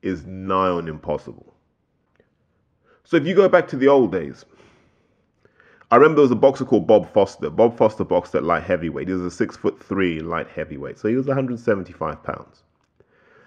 is 0.02 0.26
nigh 0.26 0.70
on 0.70 0.88
impossible. 0.88 1.54
So 3.04 3.18
if 3.18 3.26
you 3.26 3.36
go 3.36 3.48
back 3.48 3.68
to 3.70 3.78
the 3.78 3.88
old 3.88 4.12
days, 4.12 4.46
I 5.96 5.98
remember 5.98 6.16
there 6.16 6.24
was 6.24 6.32
a 6.32 6.36
boxer 6.36 6.66
called 6.66 6.88
Bob 6.88 7.10
Foster. 7.14 7.50
Bob 7.50 7.78
Foster 7.78 8.04
boxed 8.04 8.36
at 8.36 8.44
light 8.44 8.64
heavyweight. 8.64 9.08
He 9.08 9.14
was 9.14 9.22
a 9.22 9.32
six 9.32 9.56
foot 9.56 9.82
three 9.82 10.20
light 10.20 10.50
heavyweight, 10.50 11.00
so 11.00 11.08
he 11.08 11.16
was 11.16 11.26
175 11.26 12.22
pounds. 12.22 12.64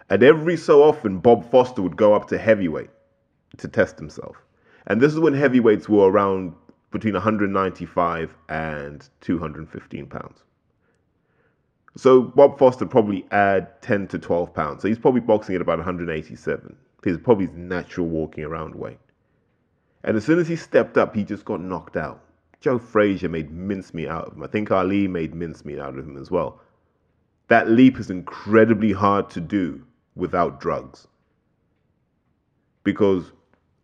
And 0.08 0.22
every 0.22 0.56
so 0.56 0.82
often, 0.82 1.18
Bob 1.18 1.44
Foster 1.50 1.82
would 1.82 1.98
go 1.98 2.14
up 2.14 2.26
to 2.28 2.38
heavyweight 2.38 2.88
to 3.58 3.68
test 3.68 3.98
himself. 3.98 4.38
And 4.86 4.98
this 4.98 5.12
is 5.12 5.20
when 5.20 5.34
heavyweights 5.34 5.90
were 5.90 6.10
around 6.10 6.54
between 6.90 7.12
195 7.12 8.34
and 8.48 9.06
215 9.20 10.06
pounds. 10.06 10.42
So 11.98 12.22
Bob 12.22 12.58
Foster 12.58 12.86
probably 12.86 13.26
add 13.30 13.82
10 13.82 14.08
to 14.08 14.18
12 14.18 14.54
pounds. 14.54 14.80
So 14.80 14.88
he's 14.88 14.98
probably 14.98 15.20
boxing 15.20 15.54
at 15.54 15.60
about 15.60 15.80
187. 15.80 16.76
He's 17.04 17.18
probably 17.18 17.44
his 17.44 17.54
natural 17.54 18.06
walking 18.06 18.44
around 18.44 18.74
weight. 18.74 19.00
And 20.02 20.16
as 20.16 20.24
soon 20.24 20.38
as 20.38 20.48
he 20.48 20.56
stepped 20.56 20.96
up, 20.96 21.14
he 21.14 21.24
just 21.24 21.44
got 21.44 21.60
knocked 21.60 21.98
out. 21.98 22.22
Joe 22.60 22.78
Frazier 22.78 23.28
made 23.28 23.50
mincemeat 23.50 24.08
out 24.08 24.28
of 24.28 24.34
him. 24.34 24.42
I 24.42 24.46
think 24.46 24.70
Ali 24.70 25.06
made 25.06 25.34
mincemeat 25.34 25.78
out 25.78 25.96
of 25.98 26.06
him 26.06 26.16
as 26.16 26.30
well. 26.30 26.60
That 27.48 27.70
leap 27.70 27.98
is 27.98 28.10
incredibly 28.10 28.92
hard 28.92 29.30
to 29.30 29.40
do 29.40 29.84
without 30.16 30.60
drugs. 30.60 31.06
Because 32.84 33.32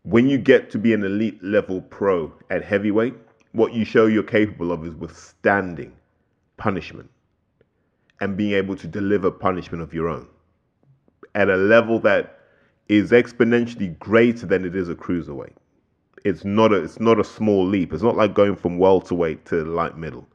when 0.02 0.28
you 0.28 0.38
get 0.38 0.70
to 0.70 0.78
be 0.78 0.92
an 0.92 1.04
elite 1.04 1.42
level 1.42 1.80
pro 1.80 2.32
at 2.50 2.64
heavyweight, 2.64 3.14
what 3.52 3.72
you 3.72 3.84
show 3.84 4.06
you're 4.06 4.22
capable 4.22 4.72
of 4.72 4.84
is 4.84 4.94
withstanding 4.94 5.92
punishment 6.56 7.08
and 8.20 8.36
being 8.36 8.52
able 8.52 8.76
to 8.76 8.86
deliver 8.86 9.30
punishment 9.30 9.82
of 9.82 9.94
your 9.94 10.08
own 10.08 10.26
at 11.34 11.48
a 11.48 11.56
level 11.56 11.98
that 12.00 12.38
is 12.88 13.10
exponentially 13.10 13.98
greater 13.98 14.46
than 14.46 14.64
it 14.64 14.76
is 14.76 14.88
a 14.88 14.94
cruiserweight. 14.94 15.54
It's 16.24 16.44
not 16.44 16.72
a 16.72 16.76
it's 16.76 17.00
not 17.00 17.20
a 17.20 17.24
small 17.24 17.66
leap. 17.66 17.92
It's 17.92 18.02
not 18.02 18.16
like 18.16 18.34
going 18.34 18.56
from 18.56 18.78
welterweight 18.78 19.44
to 19.46 19.64
light 19.64 19.98
middle. 19.98 20.26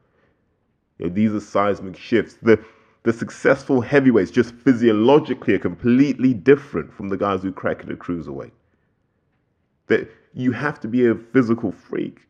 You 0.98 1.06
know, 1.06 1.14
these 1.14 1.32
are 1.34 1.40
seismic 1.40 1.96
shifts. 1.96 2.36
The 2.42 2.64
the 3.02 3.12
successful 3.12 3.80
heavyweights 3.80 4.30
just 4.30 4.54
physiologically 4.54 5.54
are 5.54 5.58
completely 5.58 6.34
different 6.34 6.92
from 6.92 7.08
the 7.08 7.16
guys 7.16 7.42
who 7.42 7.50
crack 7.50 7.82
it 7.82 7.90
at 7.90 7.98
cruiserweight 7.98 8.52
that 9.86 10.08
you 10.34 10.52
have 10.52 10.78
to 10.80 10.88
be 10.88 11.06
a 11.06 11.14
physical 11.14 11.72
freak 11.72 12.20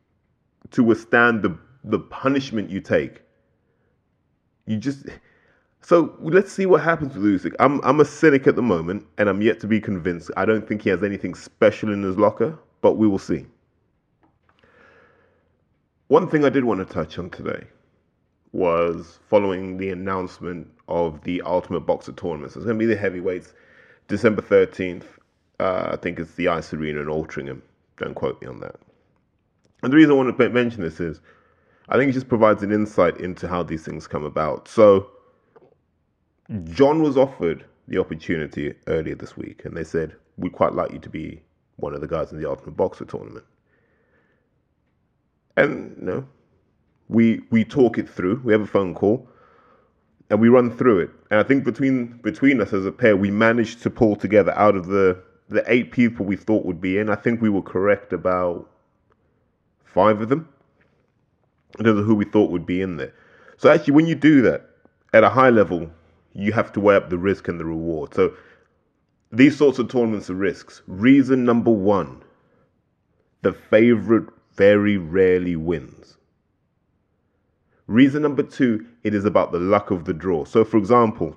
to 0.70 0.82
withstand 0.82 1.42
the 1.42 1.56
the 1.84 1.98
punishment 1.98 2.70
you 2.70 2.80
take. 2.80 3.22
You 4.66 4.76
just 4.78 5.06
so 5.82 6.16
let's 6.20 6.52
see 6.52 6.66
what 6.66 6.82
happens 6.82 7.16
with 7.16 7.42
Usyk. 7.42 7.54
I'm 7.60 7.80
I'm 7.82 8.00
a 8.00 8.04
cynic 8.04 8.46
at 8.46 8.56
the 8.56 8.62
moment, 8.62 9.06
and 9.18 9.28
I'm 9.28 9.42
yet 9.42 9.60
to 9.60 9.66
be 9.66 9.80
convinced. 9.80 10.30
I 10.36 10.44
don't 10.44 10.66
think 10.66 10.82
he 10.82 10.90
has 10.90 11.02
anything 11.02 11.34
special 11.34 11.92
in 11.92 12.02
his 12.02 12.16
locker, 12.16 12.58
but 12.80 12.94
we 12.94 13.06
will 13.06 13.18
see. 13.18 13.46
One 16.08 16.28
thing 16.28 16.44
I 16.44 16.48
did 16.48 16.64
want 16.64 16.86
to 16.86 16.92
touch 16.92 17.18
on 17.18 17.30
today 17.30 17.64
was 18.52 19.20
following 19.28 19.76
the 19.76 19.90
announcement 19.90 20.68
of 20.88 21.22
the 21.22 21.40
Ultimate 21.42 21.80
Boxer 21.80 22.12
tournament. 22.12 22.52
So 22.52 22.58
it's 22.58 22.66
going 22.66 22.78
to 22.78 22.84
be 22.84 22.92
the 22.92 23.00
heavyweights, 23.00 23.54
December 24.08 24.42
13th. 24.42 25.04
Uh, 25.60 25.90
I 25.92 25.96
think 25.96 26.18
it's 26.18 26.34
the 26.34 26.48
Ice 26.48 26.72
Arena 26.72 27.00
in 27.00 27.06
Altrincham. 27.06 27.62
Don't 27.96 28.14
quote 28.14 28.40
me 28.42 28.48
on 28.48 28.58
that. 28.60 28.76
And 29.82 29.92
the 29.92 29.96
reason 29.96 30.10
I 30.10 30.14
want 30.14 30.36
to 30.36 30.48
mention 30.48 30.82
this 30.82 31.00
is 31.00 31.20
I 31.88 31.96
think 31.96 32.10
it 32.10 32.14
just 32.14 32.28
provides 32.28 32.62
an 32.62 32.72
insight 32.72 33.18
into 33.18 33.48
how 33.48 33.62
these 33.62 33.84
things 33.84 34.06
come 34.06 34.24
about. 34.24 34.68
So, 34.68 35.10
John 36.64 37.02
was 37.02 37.16
offered 37.16 37.64
the 37.88 37.98
opportunity 37.98 38.74
earlier 38.86 39.14
this 39.14 39.36
week, 39.36 39.64
and 39.64 39.76
they 39.76 39.84
said, 39.84 40.14
We'd 40.36 40.52
quite 40.52 40.72
like 40.72 40.92
you 40.92 40.98
to 41.00 41.08
be 41.08 41.42
one 41.80 41.94
of 41.94 42.00
the 42.00 42.06
guys 42.08 42.32
in 42.32 42.40
the 42.40 42.48
Ultimate 42.48 42.76
Boxer 42.76 43.04
tournament. 43.04 43.44
And 45.56 45.96
you 45.98 46.06
know, 46.06 46.28
we 47.08 47.42
we 47.50 47.64
talk 47.64 47.98
it 47.98 48.08
through. 48.08 48.40
We 48.44 48.52
have 48.52 48.62
a 48.62 48.66
phone 48.66 48.94
call, 48.94 49.28
and 50.30 50.40
we 50.40 50.48
run 50.48 50.76
through 50.76 51.00
it. 51.00 51.10
And 51.30 51.40
I 51.40 51.42
think 51.42 51.64
between 51.64 52.18
between 52.22 52.60
us 52.60 52.72
as 52.72 52.86
a 52.86 52.92
pair, 52.92 53.16
we 53.16 53.30
managed 53.30 53.82
to 53.82 53.90
pull 53.90 54.16
together 54.16 54.52
out 54.56 54.76
of 54.76 54.86
the 54.86 55.22
the 55.50 55.64
eight 55.66 55.90
people 55.90 56.24
we 56.24 56.36
thought 56.36 56.64
would 56.64 56.80
be 56.80 56.96
in, 56.98 57.10
I 57.10 57.16
think 57.16 57.42
we 57.42 57.48
were 57.50 57.62
correct 57.62 58.12
about 58.12 58.70
five 59.84 60.20
of 60.20 60.28
them 60.28 60.48
in 61.78 61.84
terms 61.84 61.98
of 62.00 62.06
who 62.06 62.14
we 62.14 62.24
thought 62.24 62.50
would 62.50 62.64
be 62.66 62.80
in 62.80 62.96
there. 62.96 63.12
So 63.56 63.68
actually, 63.68 63.94
when 63.94 64.06
you 64.06 64.14
do 64.14 64.40
that 64.42 64.70
at 65.12 65.24
a 65.24 65.28
high 65.28 65.50
level, 65.50 65.90
you 66.32 66.52
have 66.52 66.72
to 66.72 66.80
weigh 66.80 66.94
up 66.94 67.10
the 67.10 67.18
risk 67.18 67.48
and 67.48 67.58
the 67.58 67.64
reward. 67.64 68.14
So 68.14 68.32
these 69.32 69.56
sorts 69.56 69.78
of 69.78 69.88
tournaments 69.88 70.30
are 70.30 70.34
risks. 70.34 70.82
Reason 70.86 71.44
number 71.44 71.70
one: 71.70 72.22
the 73.42 73.52
favorite 73.52 74.28
very 74.54 74.96
rarely 74.96 75.56
wins. 75.56 76.16
Reason 77.86 78.22
number 78.22 78.42
two: 78.42 78.86
it 79.04 79.14
is 79.14 79.24
about 79.24 79.52
the 79.52 79.58
luck 79.58 79.90
of 79.90 80.04
the 80.04 80.14
draw. 80.14 80.44
So, 80.44 80.64
for 80.64 80.78
example, 80.78 81.36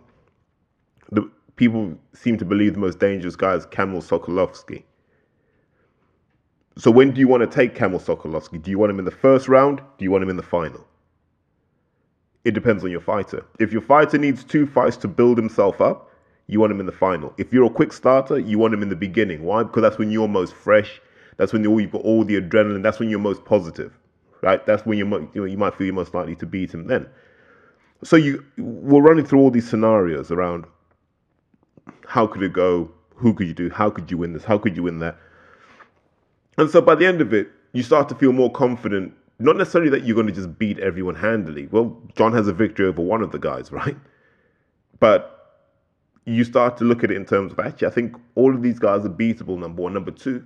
the 1.12 1.30
people 1.56 1.98
seem 2.14 2.38
to 2.38 2.46
believe 2.46 2.74
the 2.74 2.80
most 2.80 3.00
dangerous 3.00 3.36
guy 3.36 3.54
is 3.54 3.66
Kamil 3.66 4.02
Sokolowski. 4.02 4.84
So 6.78 6.90
when 6.90 7.12
do 7.12 7.20
you 7.20 7.28
want 7.28 7.42
to 7.42 7.48
take 7.48 7.76
Kamil 7.76 8.00
Sokolowski? 8.00 8.62
Do 8.62 8.72
you 8.72 8.80
want 8.80 8.90
him 8.90 9.00
in 9.00 9.06
the 9.06 9.12
first 9.12 9.48
round? 9.48 9.82
Do 9.98 10.06
you 10.06 10.12
want 10.12 10.24
him 10.24 10.30
in 10.30 10.38
the 10.38 10.44
final? 10.44 10.88
It 12.44 12.52
depends 12.52 12.84
on 12.84 12.92
your 12.92 13.02
fighter. 13.02 13.46
If 13.60 13.72
your 13.72 13.82
fighter 13.82 14.18
needs 14.18 14.44
two 14.44 14.66
fights 14.66 14.98
to 14.98 15.08
build 15.08 15.38
himself 15.38 15.80
up, 15.80 16.10
you 16.54 16.60
want 16.60 16.72
him 16.72 16.80
in 16.80 16.86
the 16.86 16.92
final. 16.92 17.34
If 17.38 17.52
you're 17.52 17.66
a 17.66 17.70
quick 17.70 17.92
starter, 17.92 18.38
you 18.38 18.60
want 18.60 18.74
him 18.74 18.84
in 18.84 18.90
the 18.90 18.96
beginning. 18.96 19.44
Why? 19.44 19.64
Because 19.64 19.82
that's 19.82 19.98
when 19.98 20.12
you're 20.12 20.28
most 20.28 20.54
fresh. 20.54 21.02
That's 21.38 21.52
when 21.52 21.64
you've 21.64 21.92
got 21.92 22.02
all 22.04 22.24
the 22.24 22.40
adrenaline. 22.40 22.84
That's 22.84 23.00
when 23.00 23.10
you're 23.10 23.20
most 23.20 23.44
positive, 23.44 23.92
right? 24.42 24.64
That's 24.66 24.86
when 24.86 24.98
you're, 24.98 25.48
you, 25.48 25.58
might 25.58 25.76
feel 25.76 25.86
you're 25.86 25.96
most 25.96 26.14
likely 26.14 26.36
to 26.36 26.46
beat 26.46 26.74
him 26.74 26.88
then. 26.88 27.08
So 28.04 28.16
you, 28.16 28.46
we're 28.58 29.02
running 29.02 29.26
through 29.26 29.40
all 29.40 29.50
these 29.50 29.68
scenarios 29.68 30.32
around 30.32 30.66
how 32.08 32.28
could 32.28 32.44
it 32.44 32.54
go? 32.54 32.92
Who 33.16 33.34
could 33.34 33.48
you 33.48 33.54
do? 33.54 33.70
How 33.70 33.90
could 33.90 34.12
you 34.12 34.18
win 34.18 34.34
this? 34.34 34.44
How 34.44 34.58
could 34.58 34.76
you 34.76 34.84
win 34.84 35.00
that? 35.00 35.18
And 36.58 36.70
so 36.70 36.82
by 36.82 36.96
the 36.96 37.06
end 37.06 37.20
of 37.20 37.34
it, 37.34 37.50
you 37.72 37.82
start 37.82 38.10
to 38.10 38.16
feel 38.16 38.32
more 38.32 38.52
confident. 38.52 39.14
Not 39.40 39.58
necessarily 39.58 39.90
that 39.90 40.06
you're 40.06 40.16
going 40.16 40.28
to 40.28 40.34
just 40.34 40.60
beat 40.60 40.78
everyone 40.80 41.16
handily. 41.16 41.68
Well, 41.72 42.00
John 42.16 42.34
has 42.34 42.48
a 42.48 42.54
victory 42.54 42.86
over 42.86 43.02
one 43.02 43.24
of 43.24 43.32
the 43.32 43.40
guys, 43.40 43.72
right? 43.72 43.98
But 45.00 45.33
you 46.26 46.44
start 46.44 46.78
to 46.78 46.84
look 46.84 47.04
at 47.04 47.12
it 47.12 47.18
in 47.18 47.26
terms 47.26 47.52
of 47.52 47.60
actually, 47.60 47.88
I 47.88 47.92
think 47.92 48.16
all 48.36 48.54
of 48.54 48.62
these 48.62 48.80
guys 48.80 49.06
are 49.06 49.10
beatable. 49.10 49.58
Number 49.58 49.82
one, 49.82 49.94
number 49.94 50.12
two, 50.12 50.44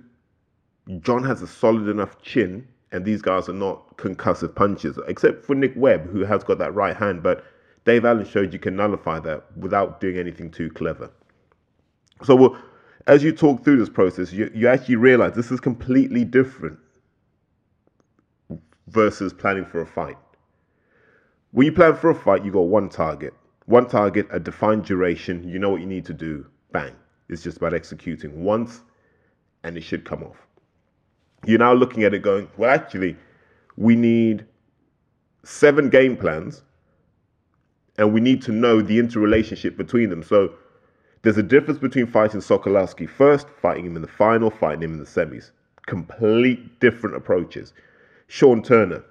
John 1.00 1.22
has 1.24 1.42
a 1.42 1.46
solid 1.46 1.88
enough 1.88 2.20
chin, 2.22 2.66
and 2.92 3.04
these 3.04 3.22
guys 3.22 3.48
are 3.48 3.54
not 3.54 3.96
concussive 3.96 4.54
punches, 4.54 4.98
except 5.06 5.44
for 5.44 5.54
Nick 5.54 5.72
Webb, 5.76 6.08
who 6.10 6.24
has 6.24 6.42
got 6.42 6.58
that 6.58 6.74
right 6.74 6.96
hand. 6.96 7.22
But 7.22 7.44
Dave 7.84 8.04
Allen 8.04 8.24
showed 8.24 8.52
you 8.52 8.58
can 8.58 8.76
nullify 8.76 9.20
that 9.20 9.44
without 9.56 10.00
doing 10.00 10.18
anything 10.18 10.50
too 10.50 10.70
clever. 10.70 11.10
So 12.24 12.34
well, 12.34 12.58
as 13.06 13.22
you 13.22 13.32
talk 13.32 13.62
through 13.62 13.78
this 13.78 13.88
process, 13.88 14.32
you, 14.32 14.50
you 14.54 14.68
actually 14.68 14.96
realize 14.96 15.34
this 15.34 15.50
is 15.50 15.60
completely 15.60 16.24
different 16.24 16.78
versus 18.88 19.32
planning 19.32 19.64
for 19.64 19.80
a 19.80 19.86
fight. 19.86 20.16
When 21.52 21.66
you 21.66 21.72
plan 21.72 21.96
for 21.96 22.10
a 22.10 22.14
fight, 22.14 22.44
you 22.44 22.52
got 22.52 22.60
one 22.62 22.88
target. 22.88 23.32
One 23.68 23.86
target, 23.86 24.26
a 24.32 24.40
defined 24.40 24.86
duration. 24.86 25.48
You 25.48 25.58
know 25.58 25.70
what 25.70 25.82
you 25.82 25.86
need 25.86 26.06
to 26.06 26.14
do. 26.14 26.46
Bang. 26.72 26.94
It's 27.28 27.42
just 27.42 27.58
about 27.58 27.74
executing 27.74 28.42
once 28.44 28.80
and 29.62 29.76
it 29.76 29.82
should 29.82 30.04
come 30.06 30.24
off. 30.24 30.46
You're 31.46 31.58
now 31.58 31.74
looking 31.74 32.04
at 32.04 32.14
it 32.14 32.22
going, 32.22 32.48
well, 32.56 32.70
actually, 32.70 33.16
we 33.76 33.94
need 33.96 34.46
seven 35.44 35.90
game 35.90 36.16
plans 36.16 36.62
and 37.98 38.14
we 38.14 38.20
need 38.20 38.42
to 38.42 38.52
know 38.52 38.82
the 38.82 38.98
interrelationship 38.98 39.76
between 39.76 40.10
them. 40.10 40.22
So 40.22 40.54
There's 41.22 41.38
a 41.38 41.42
difference 41.42 41.80
between 41.80 42.06
fighting 42.06 42.40
Sokolowski 42.40 43.08
first, 43.08 43.48
fighting 43.60 43.86
him 43.86 43.96
in 43.96 44.02
the 44.02 44.08
final, 44.08 44.50
fighting 44.50 44.82
him 44.84 44.92
in 44.94 44.98
the 45.00 45.04
semis. 45.04 45.50
Complete 45.86 46.80
different 46.80 47.16
approaches. 47.16 47.72
Sean 48.28 48.62
Turner. 48.62 49.04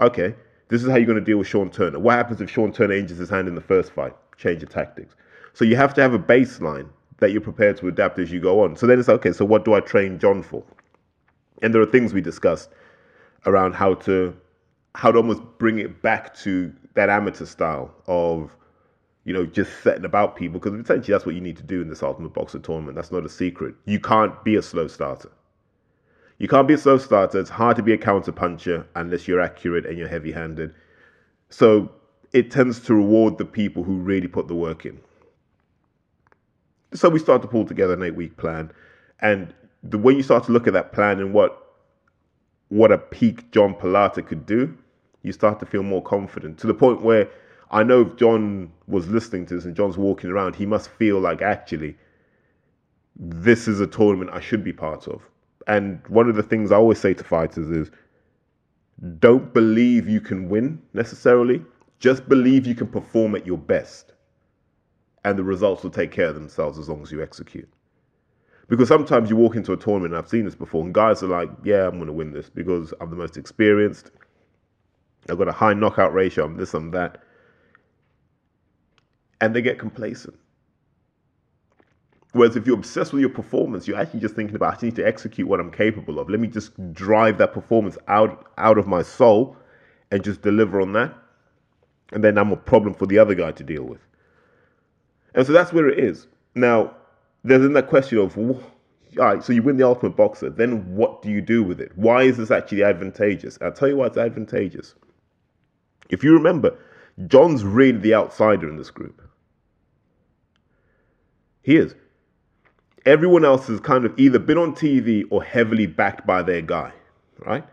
Okay, 0.00 0.34
this 0.70 0.82
is 0.82 0.88
how 0.88 0.96
you're 0.96 1.06
going 1.06 1.18
to 1.18 1.24
deal 1.24 1.38
with 1.38 1.48
Sean 1.48 1.68
Turner. 1.68 1.98
What 1.98 2.16
happens 2.16 2.40
if 2.40 2.48
Sean 2.48 2.72
Turner 2.72 2.94
injures 2.94 3.18
his 3.18 3.28
hand 3.28 3.48
in 3.48 3.56
the 3.56 3.60
first 3.60 3.92
fight? 3.92 4.14
Change 4.38 4.62
your 4.62 4.68
tactics. 4.68 5.14
So 5.52 5.64
you 5.64 5.76
have 5.76 5.92
to 5.94 6.00
have 6.00 6.14
a 6.14 6.18
baseline 6.18 6.88
that 7.18 7.32
you're 7.32 7.40
prepared 7.40 7.76
to 7.78 7.88
adapt 7.88 8.18
as 8.18 8.30
you 8.30 8.40
go 8.40 8.62
on. 8.62 8.76
So 8.76 8.86
then 8.86 8.98
it's 8.98 9.08
okay, 9.08 9.32
so 9.32 9.44
what 9.44 9.64
do 9.64 9.74
I 9.74 9.80
train 9.80 10.18
John 10.18 10.42
for? 10.42 10.64
And 11.60 11.74
there 11.74 11.82
are 11.82 11.86
things 11.86 12.14
we 12.14 12.20
discussed 12.20 12.70
around 13.46 13.74
how 13.74 13.94
to 13.94 14.34
how 14.94 15.12
to 15.12 15.18
almost 15.18 15.42
bring 15.58 15.78
it 15.78 16.02
back 16.02 16.34
to 16.34 16.72
that 16.94 17.08
amateur 17.08 17.46
style 17.46 17.92
of 18.06 18.50
you 19.24 19.32
know 19.32 19.46
just 19.46 19.82
setting 19.82 20.04
about 20.04 20.36
people 20.36 20.58
because 20.58 20.78
essentially 20.78 21.12
that's 21.12 21.26
what 21.26 21.34
you 21.34 21.40
need 21.40 21.56
to 21.56 21.62
do 21.62 21.80
in 21.80 21.88
this 21.88 22.02
ultimate 22.02 22.32
boxer 22.32 22.58
tournament 22.58 22.96
that's 22.96 23.12
not 23.12 23.24
a 23.24 23.28
secret 23.28 23.74
you 23.84 24.00
can't 24.00 24.42
be 24.44 24.56
a 24.56 24.62
slow 24.62 24.88
starter 24.88 25.30
you 26.40 26.48
can't 26.48 26.66
be 26.66 26.74
a 26.74 26.78
slow 26.78 26.98
starter 26.98 27.38
it's 27.38 27.50
hard 27.50 27.76
to 27.76 27.82
be 27.82 27.92
a 27.92 27.98
counter 27.98 28.32
puncher 28.32 28.84
unless 28.96 29.28
you're 29.28 29.40
accurate 29.40 29.86
and 29.86 29.96
you're 29.96 30.08
heavy 30.08 30.32
handed 30.32 30.74
so 31.50 31.92
it 32.32 32.50
tends 32.50 32.80
to 32.80 32.94
reward 32.94 33.38
the 33.38 33.44
people 33.44 33.82
who 33.82 33.98
really 33.98 34.28
put 34.28 34.48
the 34.48 34.54
work 34.54 34.86
in. 34.86 35.00
So 36.94 37.08
we 37.08 37.18
start 37.18 37.42
to 37.42 37.48
pull 37.48 37.64
together 37.64 37.94
an 37.94 38.02
eight 38.02 38.14
week 38.14 38.36
plan. 38.36 38.72
And 39.20 39.52
the 39.82 39.98
way 39.98 40.14
you 40.14 40.22
start 40.22 40.44
to 40.44 40.52
look 40.52 40.66
at 40.66 40.72
that 40.72 40.92
plan 40.92 41.20
and 41.20 41.32
what 41.32 41.56
what 42.68 42.92
a 42.92 42.98
peak 42.98 43.50
John 43.50 43.74
Pilata 43.74 44.24
could 44.24 44.46
do, 44.46 44.76
you 45.22 45.32
start 45.32 45.58
to 45.58 45.66
feel 45.66 45.82
more 45.82 46.02
confident 46.02 46.56
to 46.58 46.68
the 46.68 46.74
point 46.74 47.02
where 47.02 47.28
I 47.72 47.82
know 47.82 48.02
if 48.02 48.16
John 48.16 48.70
was 48.86 49.08
listening 49.08 49.46
to 49.46 49.56
this 49.56 49.64
and 49.64 49.74
John's 49.74 49.98
walking 49.98 50.30
around, 50.30 50.54
he 50.54 50.66
must 50.66 50.88
feel 50.90 51.18
like 51.18 51.42
actually 51.42 51.96
this 53.16 53.66
is 53.66 53.80
a 53.80 53.88
tournament 53.88 54.30
I 54.32 54.40
should 54.40 54.62
be 54.62 54.72
part 54.72 55.08
of. 55.08 55.22
And 55.66 56.00
one 56.08 56.28
of 56.28 56.36
the 56.36 56.42
things 56.42 56.72
I 56.72 56.76
always 56.76 56.98
say 56.98 57.14
to 57.14 57.24
fighters 57.24 57.70
is 57.70 57.90
don't 59.18 59.52
believe 59.54 60.08
you 60.08 60.20
can 60.20 60.48
win 60.48 60.80
necessarily, 60.92 61.62
just 61.98 62.28
believe 62.28 62.66
you 62.66 62.74
can 62.74 62.86
perform 62.86 63.34
at 63.34 63.46
your 63.46 63.58
best. 63.58 64.12
And 65.24 65.38
the 65.38 65.44
results 65.44 65.82
will 65.82 65.90
take 65.90 66.10
care 66.10 66.28
of 66.28 66.34
themselves 66.34 66.78
as 66.78 66.88
long 66.88 67.02
as 67.02 67.12
you 67.12 67.22
execute. 67.22 67.68
Because 68.68 68.88
sometimes 68.88 69.28
you 69.28 69.36
walk 69.36 69.56
into 69.56 69.72
a 69.72 69.76
tournament, 69.76 70.14
I've 70.14 70.28
seen 70.28 70.44
this 70.44 70.54
before, 70.54 70.84
and 70.84 70.94
guys 70.94 71.22
are 71.22 71.26
like, 71.26 71.50
yeah, 71.64 71.86
I'm 71.86 71.96
going 71.96 72.06
to 72.06 72.12
win 72.12 72.32
this 72.32 72.48
because 72.48 72.94
I'm 73.00 73.10
the 73.10 73.16
most 73.16 73.36
experienced. 73.36 74.12
I've 75.28 75.38
got 75.38 75.48
a 75.48 75.52
high 75.52 75.74
knockout 75.74 76.14
ratio, 76.14 76.44
I'm 76.44 76.56
this, 76.56 76.72
I'm 76.72 76.90
that. 76.92 77.18
And 79.40 79.54
they 79.54 79.60
get 79.60 79.78
complacent. 79.78 80.38
Whereas 82.32 82.54
if 82.54 82.66
you're 82.66 82.76
obsessed 82.76 83.12
with 83.12 83.20
your 83.20 83.30
performance, 83.30 83.88
you're 83.88 83.98
actually 83.98 84.20
just 84.20 84.36
thinking 84.36 84.54
about, 84.54 84.82
I 84.82 84.86
need 84.86 84.96
to 84.96 85.06
execute 85.06 85.48
what 85.48 85.58
I'm 85.58 85.70
capable 85.70 86.20
of. 86.20 86.30
Let 86.30 86.38
me 86.38 86.46
just 86.46 86.92
drive 86.92 87.38
that 87.38 87.52
performance 87.52 87.98
out, 88.06 88.46
out 88.56 88.78
of 88.78 88.86
my 88.86 89.02
soul 89.02 89.56
and 90.12 90.22
just 90.22 90.42
deliver 90.42 90.80
on 90.80 90.92
that. 90.92 91.12
And 92.12 92.22
then 92.22 92.38
I'm 92.38 92.52
a 92.52 92.56
problem 92.56 92.94
for 92.94 93.06
the 93.06 93.18
other 93.18 93.34
guy 93.34 93.52
to 93.52 93.64
deal 93.64 93.82
with. 93.82 94.00
And 95.34 95.46
so 95.46 95.52
that's 95.52 95.72
where 95.72 95.88
it 95.88 95.98
is. 95.98 96.28
Now, 96.54 96.94
there's 97.42 97.62
then 97.62 97.72
that 97.72 97.88
question 97.88 98.18
of 98.18 98.36
all 99.18 99.26
right, 99.26 99.42
so 99.42 99.52
you 99.52 99.62
win 99.62 99.76
the 99.76 99.86
ultimate 99.86 100.16
boxer, 100.16 100.50
then 100.50 100.94
what 100.94 101.22
do 101.22 101.30
you 101.30 101.40
do 101.40 101.62
with 101.64 101.80
it? 101.80 101.90
Why 101.96 102.22
is 102.22 102.36
this 102.36 102.50
actually 102.50 102.84
advantageous? 102.84 103.58
I'll 103.60 103.72
tell 103.72 103.88
you 103.88 103.96
why 103.96 104.06
it's 104.06 104.16
advantageous. 104.16 104.94
If 106.10 106.22
you 106.22 106.32
remember, 106.32 106.76
John's 107.26 107.64
really 107.64 107.98
the 107.98 108.14
outsider 108.14 108.68
in 108.68 108.76
this 108.76 108.90
group. 108.90 109.20
He 111.62 111.76
is. 111.76 111.94
Everyone 113.06 113.44
else 113.44 113.66
has 113.68 113.80
kind 113.80 114.04
of 114.04 114.18
either 114.18 114.38
been 114.38 114.58
on 114.58 114.74
TV 114.74 115.24
or 115.30 115.42
heavily 115.42 115.86
backed 115.86 116.26
by 116.26 116.42
their 116.42 116.60
guy, 116.60 116.92
right? 117.46 117.64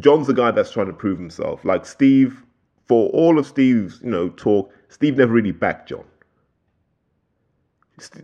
John's 0.00 0.26
the 0.26 0.34
guy 0.34 0.50
that's 0.50 0.70
trying 0.72 0.86
to 0.86 0.92
prove 0.92 1.18
himself. 1.18 1.64
Like 1.64 1.84
Steve, 1.84 2.42
for 2.86 3.10
all 3.10 3.38
of 3.38 3.46
Steve's, 3.46 4.00
you 4.02 4.10
know, 4.10 4.30
talk, 4.30 4.72
Steve 4.88 5.18
never 5.18 5.32
really 5.32 5.52
backed 5.52 5.88
John. 5.88 6.04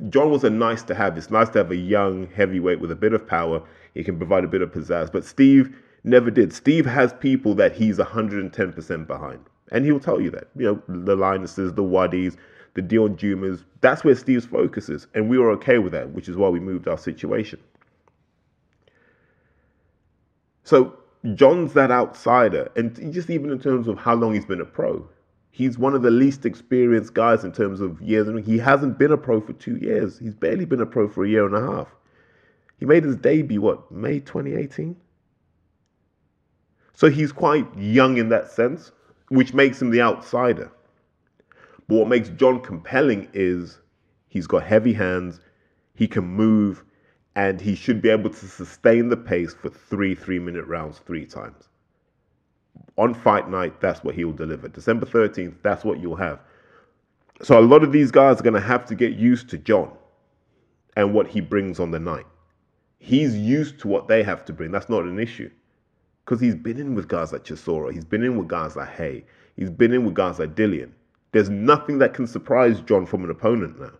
John 0.09 0.31
was 0.31 0.43
a 0.43 0.51
nice 0.51 0.83
to 0.85 0.95
have. 0.95 1.17
It's 1.17 1.31
nice 1.31 1.49
to 1.51 1.59
have 1.59 1.71
a 1.71 1.77
young 1.77 2.27
heavyweight 2.35 2.81
with 2.81 2.91
a 2.91 2.97
bit 2.97 3.13
of 3.13 3.27
power. 3.27 3.63
He 3.95 4.03
can 4.03 4.17
provide 4.17 4.45
a 4.45 4.49
bit 4.49 4.63
of 4.63 4.73
pizzazz. 4.73 5.13
But 5.13 5.25
Steve 5.25 5.77
never 6.03 6.31
did. 6.31 6.53
Steve 6.53 6.87
has 6.87 7.13
people 7.15 7.55
that 7.55 7.75
he's 7.75 7.99
110% 7.99 9.07
behind. 9.07 9.41
And 9.71 9.85
he'll 9.85 10.01
tell 10.01 10.21
you 10.21 10.31
that. 10.31 10.49
You 10.57 10.67
know, 10.67 10.83
the 11.05 11.17
Linuses, 11.17 11.77
the 11.77 11.85
Waddies, 11.85 12.37
the 12.75 12.83
Deion 12.83 13.17
Jumahs. 13.17 13.65
That's 13.81 14.05
where 14.05 14.15
Steve's 14.15 14.47
focus 14.47 14.89
is. 14.89 15.07
And 15.15 15.29
we 15.29 15.39
were 15.39 15.51
okay 15.53 15.79
with 15.79 15.93
that, 15.93 16.11
which 16.11 16.29
is 16.29 16.37
why 16.37 16.49
we 16.49 16.61
moved 16.61 16.89
our 16.89 16.99
situation. 16.99 17.61
So 20.65 20.97
John's 21.35 21.73
that 21.75 21.91
outsider. 21.91 22.71
And 22.77 23.13
just 23.13 23.31
even 23.31 23.51
in 23.51 23.59
terms 23.59 23.89
of 23.89 23.99
how 23.99 24.15
long 24.15 24.35
he's 24.35 24.45
been 24.45 24.61
a 24.61 24.67
pro, 24.67 25.09
He's 25.53 25.79
one 25.79 25.95
of 25.95 26.03
the 26.03 26.11
least 26.11 26.47
experienced 26.47 27.15
guys 27.15 27.45
in 27.45 27.53
terms 27.53 27.81
of 27.81 28.01
years. 28.01 28.29
I 28.29 28.33
mean, 28.33 28.45
he 28.45 28.59
hasn't 28.59 28.99
been 28.99 29.13
a 29.13 29.17
pro 29.17 29.41
for 29.41 29.53
two 29.55 29.77
years. 29.77 30.19
He's 30.19 30.35
barely 30.35 30.65
been 30.65 30.81
a 30.81 30.87
pro 30.87 31.09
for 31.09 31.25
a 31.25 31.29
year 31.29 31.45
and 31.45 31.55
a 31.55 31.61
half. 31.61 31.89
He 32.79 32.87
made 32.87 33.05
his 33.05 33.17
debut, 33.17 33.61
what, 33.61 33.91
May 33.91 34.21
2018? 34.21 34.97
So 36.95 37.11
he's 37.11 37.33
quite 37.33 37.67
young 37.77 38.17
in 38.17 38.29
that 38.29 38.51
sense, 38.51 38.93
which 39.29 39.53
makes 39.53 39.83
him 39.83 39.91
the 39.91 40.01
outsider. 40.01 40.71
But 41.91 41.97
what 41.97 42.09
makes 42.09 42.31
John 42.31 42.61
compelling 42.61 43.29
is 43.35 43.79
he's 44.29 44.47
got 44.47 44.63
heavy 44.63 44.95
hands, 44.95 45.41
he 45.95 46.09
can 46.09 46.25
move, 46.25 46.83
and 47.37 47.61
he 47.61 47.75
should 47.75 48.01
be 48.01 48.09
able 48.09 48.31
to 48.31 48.47
sustain 48.47 49.11
the 49.11 49.17
pace 49.19 49.53
for 49.53 49.69
three 49.69 50.15
three 50.15 50.39
minute 50.39 50.65
rounds 50.67 51.01
three 51.01 51.27
times 51.27 51.69
on 52.97 53.15
fight 53.15 53.49
night, 53.49 53.81
that's 53.81 54.05
what 54.05 54.15
he'll 54.15 54.33
deliver. 54.33 54.69
December 54.69 55.07
13th, 55.07 55.55
that's 55.63 55.85
what 55.85 56.01
you'll 56.01 56.17
have. 56.17 56.41
So 57.43 57.59
a 57.59 57.63
lot 57.63 57.83
of 57.83 57.93
these 57.93 58.11
guys 58.11 58.41
are 58.41 58.43
going 58.43 58.55
to 58.55 58.61
have 58.61 58.85
to 58.87 58.95
get 58.95 59.15
used 59.15 59.49
to 59.51 59.59
John 59.59 59.91
and 60.97 61.15
what 61.15 61.27
he 61.27 61.41
brings 61.41 61.81
on 61.81 61.91
the 61.91 61.99
night. 61.99 62.27
He's 62.99 63.35
used 63.35 63.79
to 63.81 63.89
what 63.89 64.09
they 64.09 64.23
have 64.23 64.45
to 64.45 64.53
bring. 64.53 64.71
That's 64.71 64.91
not 64.91 65.05
an 65.05 65.19
issue. 65.19 65.51
Because 66.25 66.41
he's 66.41 66.55
been 66.55 66.79
in 66.79 66.95
with 66.95 67.09
guys 67.09 67.33
like 67.33 67.45
Chisora. 67.45 67.93
He's 67.93 68.05
been 68.05 68.23
in 68.23 68.37
with 68.37 68.49
guys 68.49 68.77
like 68.77 68.91
Hay, 68.91 69.25
He's 69.57 69.71
been 69.71 69.93
in 69.93 70.05
with 70.05 70.15
guys 70.15 70.39
like 70.39 70.55
Dillian. 70.55 70.93
There's 71.33 71.49
nothing 71.49 71.99
that 71.99 72.15
can 72.15 72.27
surprise 72.27 72.81
John 72.81 73.07
from 73.07 73.25
an 73.25 73.31
opponent 73.31 73.81
now. 73.81 73.93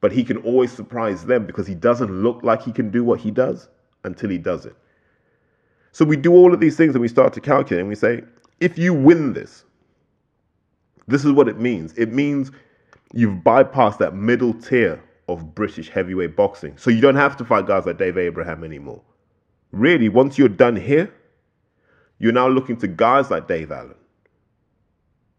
But 0.00 0.12
he 0.12 0.24
can 0.24 0.38
always 0.38 0.72
surprise 0.72 1.24
them 1.24 1.46
because 1.46 1.66
he 1.66 1.74
doesn't 1.74 2.10
look 2.10 2.42
like 2.42 2.62
he 2.62 2.72
can 2.72 2.90
do 2.90 3.04
what 3.04 3.20
he 3.20 3.30
does 3.30 3.68
until 4.04 4.30
he 4.30 4.38
does 4.38 4.64
it. 4.64 4.74
So 5.92 6.04
we 6.04 6.16
do 6.16 6.32
all 6.32 6.54
of 6.54 6.60
these 6.60 6.76
things 6.76 6.94
and 6.94 7.02
we 7.02 7.08
start 7.08 7.32
to 7.34 7.40
calculate 7.40 7.80
and 7.80 7.88
we 7.88 7.94
say, 7.94 8.22
if 8.60 8.78
you 8.78 8.94
win 8.94 9.32
this, 9.32 9.64
this 11.06 11.24
is 11.24 11.32
what 11.32 11.48
it 11.48 11.58
means. 11.58 11.92
It 11.94 12.12
means 12.12 12.50
you've 13.12 13.42
bypassed 13.42 13.98
that 13.98 14.14
middle 14.14 14.54
tier 14.54 15.02
of 15.28 15.54
British 15.54 15.90
heavyweight 15.90 16.36
boxing. 16.36 16.76
So 16.78 16.90
you 16.90 17.00
don't 17.00 17.16
have 17.16 17.36
to 17.38 17.44
fight 17.44 17.66
guys 17.66 17.86
like 17.86 17.98
Dave 17.98 18.16
Abraham 18.16 18.64
anymore. 18.64 19.02
Really, 19.72 20.08
once 20.08 20.38
you're 20.38 20.48
done 20.48 20.76
here, 20.76 21.12
you're 22.18 22.32
now 22.32 22.48
looking 22.48 22.76
to 22.78 22.88
guys 22.88 23.30
like 23.30 23.48
Dave 23.48 23.70
Allen. 23.72 23.94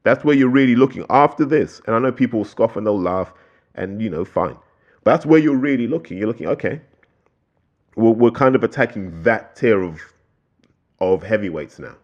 That's 0.04 0.24
where 0.24 0.36
you're 0.36 0.50
really 0.50 0.76
looking 0.76 1.06
after 1.10 1.46
this. 1.46 1.82
And 1.86 1.96
I 1.96 2.00
know 2.00 2.12
people 2.12 2.40
will 2.40 2.46
scoff 2.46 2.76
and 2.76 2.86
they'll 2.86 3.00
laugh, 3.00 3.34
and 3.76 4.02
you 4.02 4.10
know, 4.10 4.26
fine. 4.26 4.58
But 5.04 5.12
that's 5.12 5.26
where 5.26 5.40
you're 5.40 5.56
really 5.56 5.88
looking. 5.88 6.18
You're 6.18 6.28
looking, 6.28 6.48
okay, 6.48 6.82
we're, 7.96 8.12
we're 8.12 8.32
kind 8.32 8.56
of 8.56 8.64
attacking 8.64 9.24
that 9.24 9.56
tier 9.56 9.82
of 9.82 10.00
of 11.00 11.24
heavyweights 11.24 11.80
now. 11.80 11.96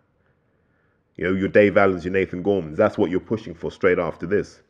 You 1.16 1.26
know, 1.26 1.34
your 1.34 1.50
Dave 1.50 1.78
Allens, 1.78 2.06
your 2.06 2.14
Nathan 2.14 2.44
Gormans. 2.44 2.76
That's 2.76 2.98
what 2.98 3.10
you're 3.10 3.20
pushing 3.20 3.54
for 3.54 3.72
straight 3.72 4.00
after 4.00 4.26
this. 4.26 4.62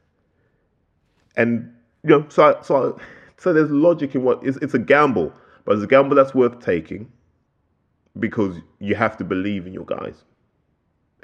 And 1.35 1.73
you 2.03 2.09
know, 2.09 2.25
so 2.29 2.57
so 2.61 2.99
so 3.37 3.53
there's 3.53 3.71
logic 3.71 4.15
in 4.15 4.23
what 4.23 4.39
it's, 4.45 4.57
it's 4.57 4.73
a 4.73 4.79
gamble, 4.79 5.33
but 5.65 5.75
it's 5.75 5.83
a 5.83 5.87
gamble 5.87 6.15
that's 6.15 6.33
worth 6.33 6.59
taking 6.59 7.11
because 8.19 8.57
you 8.79 8.95
have 8.95 9.17
to 9.17 9.23
believe 9.23 9.67
in 9.67 9.73
your 9.73 9.85
guys. 9.85 10.23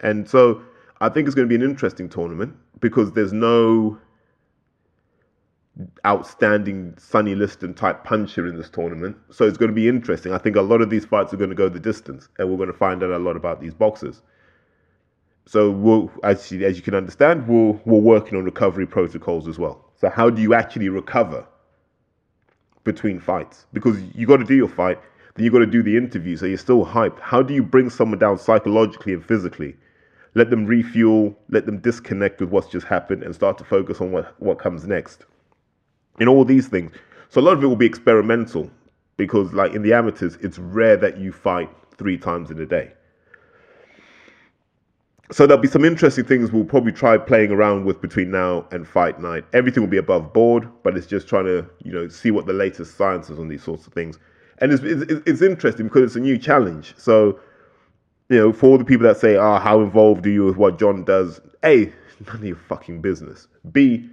And 0.02 0.30
so 0.30 0.62
I 1.04 1.10
think 1.10 1.28
it's 1.28 1.36
going 1.36 1.50
to 1.50 1.50
be 1.50 1.62
an 1.62 1.70
interesting 1.70 2.08
tournament 2.08 2.56
because 2.80 3.12
there's 3.12 3.34
no 3.34 3.98
outstanding 6.06 6.94
Sonny 6.98 7.36
Liston 7.36 7.74
type 7.74 8.06
puncher 8.06 8.48
in 8.48 8.56
this 8.56 8.70
tournament. 8.70 9.18
So 9.30 9.46
it's 9.46 9.58
going 9.58 9.68
to 9.68 9.76
be 9.76 9.90
interesting. 9.90 10.32
I 10.32 10.38
think 10.38 10.56
a 10.56 10.62
lot 10.62 10.82
of 10.82 10.90
these 10.90 11.04
fights 11.04 11.34
are 11.34 11.38
going 11.38 11.50
to 11.50 11.58
go 11.58 11.68
the 11.68 11.78
distance, 11.78 12.30
and 12.40 12.50
we're 12.50 12.56
going 12.56 12.72
to 12.72 12.78
find 12.78 13.04
out 13.04 13.10
a 13.10 13.18
lot 13.18 13.36
about 13.36 13.60
these 13.60 13.74
boxers. 13.74 14.22
So 15.46 15.72
we'll, 15.72 16.10
as 16.24 16.50
you, 16.50 16.66
as 16.66 16.78
you 16.78 16.82
can 16.82 16.96
understand, 16.96 17.50
we'll, 17.50 17.82
we're 17.84 18.00
working 18.00 18.38
on 18.38 18.46
recovery 18.46 18.88
protocols 18.88 19.50
as 19.50 19.60
well. 19.60 19.92
So 19.98 20.10
how 20.10 20.30
do 20.30 20.42
you 20.42 20.54
actually 20.54 20.88
recover 20.88 21.46
between 22.86 23.20
fights? 23.20 23.66
Because 23.74 24.02
you 24.16 24.26
got 24.26 24.38
to 24.38 24.46
do 24.46 24.56
your 24.56 24.70
fight, 24.70 25.00
then 25.36 25.44
you 25.44 25.52
got 25.52 25.60
to 25.60 25.66
do 25.66 25.84
the 25.84 25.98
interview, 25.98 26.38
so 26.38 26.46
you're 26.46 26.58
still 26.58 26.86
hyped. 26.86 27.20
How 27.20 27.42
do 27.42 27.54
you 27.54 27.62
bring 27.62 27.90
someone 27.90 28.20
down 28.20 28.38
psychologically 28.38 29.12
and 29.12 29.26
physically? 29.26 29.76
Let 30.36 30.50
them 30.50 30.66
refuel, 30.66 31.38
let 31.50 31.66
them 31.66 31.80
disconnect 31.80 32.42
with 32.42 32.50
what's 32.50 32.68
just 32.68 32.88
happened, 32.88 33.24
and 33.24 33.36
start 33.36 33.58
to 33.60 33.64
focus 33.64 34.02
on 34.02 34.12
what, 34.12 34.36
what 34.42 34.60
comes 34.60 34.88
next. 34.88 35.26
in 36.20 36.28
all 36.28 36.46
these 36.46 36.68
things. 36.68 36.92
So 37.30 37.42
a 37.42 37.44
lot 37.44 37.54
of 37.58 37.64
it 37.64 37.68
will 37.68 37.76
be 37.76 37.86
experimental 37.86 38.70
because, 39.18 39.54
like 39.54 39.74
in 39.74 39.82
the 39.82 39.94
amateurs, 39.94 40.38
it's 40.42 40.60
rare 40.60 40.98
that 40.98 41.18
you 41.18 41.32
fight 41.32 41.70
three 41.98 42.18
times 42.18 42.52
in 42.52 42.60
a 42.60 42.66
day. 42.66 42.92
So 45.32 45.48
there'll 45.48 45.62
be 45.62 45.68
some 45.70 45.86
interesting 45.86 46.26
things 46.26 46.52
we'll 46.52 46.66
probably 46.66 46.92
try 46.92 47.18
playing 47.18 47.52
around 47.52 47.86
with 47.86 48.02
between 48.02 48.32
now 48.32 48.68
and 48.72 48.88
fight 48.88 49.20
night. 49.20 49.46
Everything 49.54 49.82
will 49.82 49.90
be 49.90 49.98
above 49.98 50.34
board, 50.34 50.70
but 50.84 50.98
it's 50.98 51.08
just 51.08 51.28
trying 51.28 51.46
to 51.46 51.68
you 51.84 51.92
know 51.92 52.08
see 52.08 52.32
what 52.32 52.46
the 52.46 52.54
latest 52.54 52.98
science 52.98 53.30
is 53.30 53.40
on 53.40 53.48
these 53.48 53.64
sorts 53.64 53.88
of 53.88 53.94
things. 53.94 54.20
And 54.60 54.72
it's 54.74 54.84
it's, 54.84 55.24
it's 55.28 55.42
interesting 55.42 55.88
because 55.88 56.04
it's 56.04 56.16
a 56.16 56.20
new 56.20 56.38
challenge. 56.38 56.94
So 56.98 57.40
you 58.34 58.40
know, 58.40 58.54
for 58.54 58.68
all 58.68 58.78
the 58.78 58.86
people 58.86 59.06
that 59.08 59.18
say, 59.18 59.36
"Ah, 59.36 59.56
oh, 59.56 59.60
how 59.60 59.82
involved 59.82 60.26
are 60.26 60.32
you 60.32 60.46
with 60.46 60.58
what 60.58 60.80
John 60.80 61.04
does?" 61.04 61.40
A, 61.64 61.92
none 62.26 62.36
of 62.38 62.44
your 62.44 62.56
fucking 62.56 63.02
business. 63.02 63.48
B, 63.72 64.10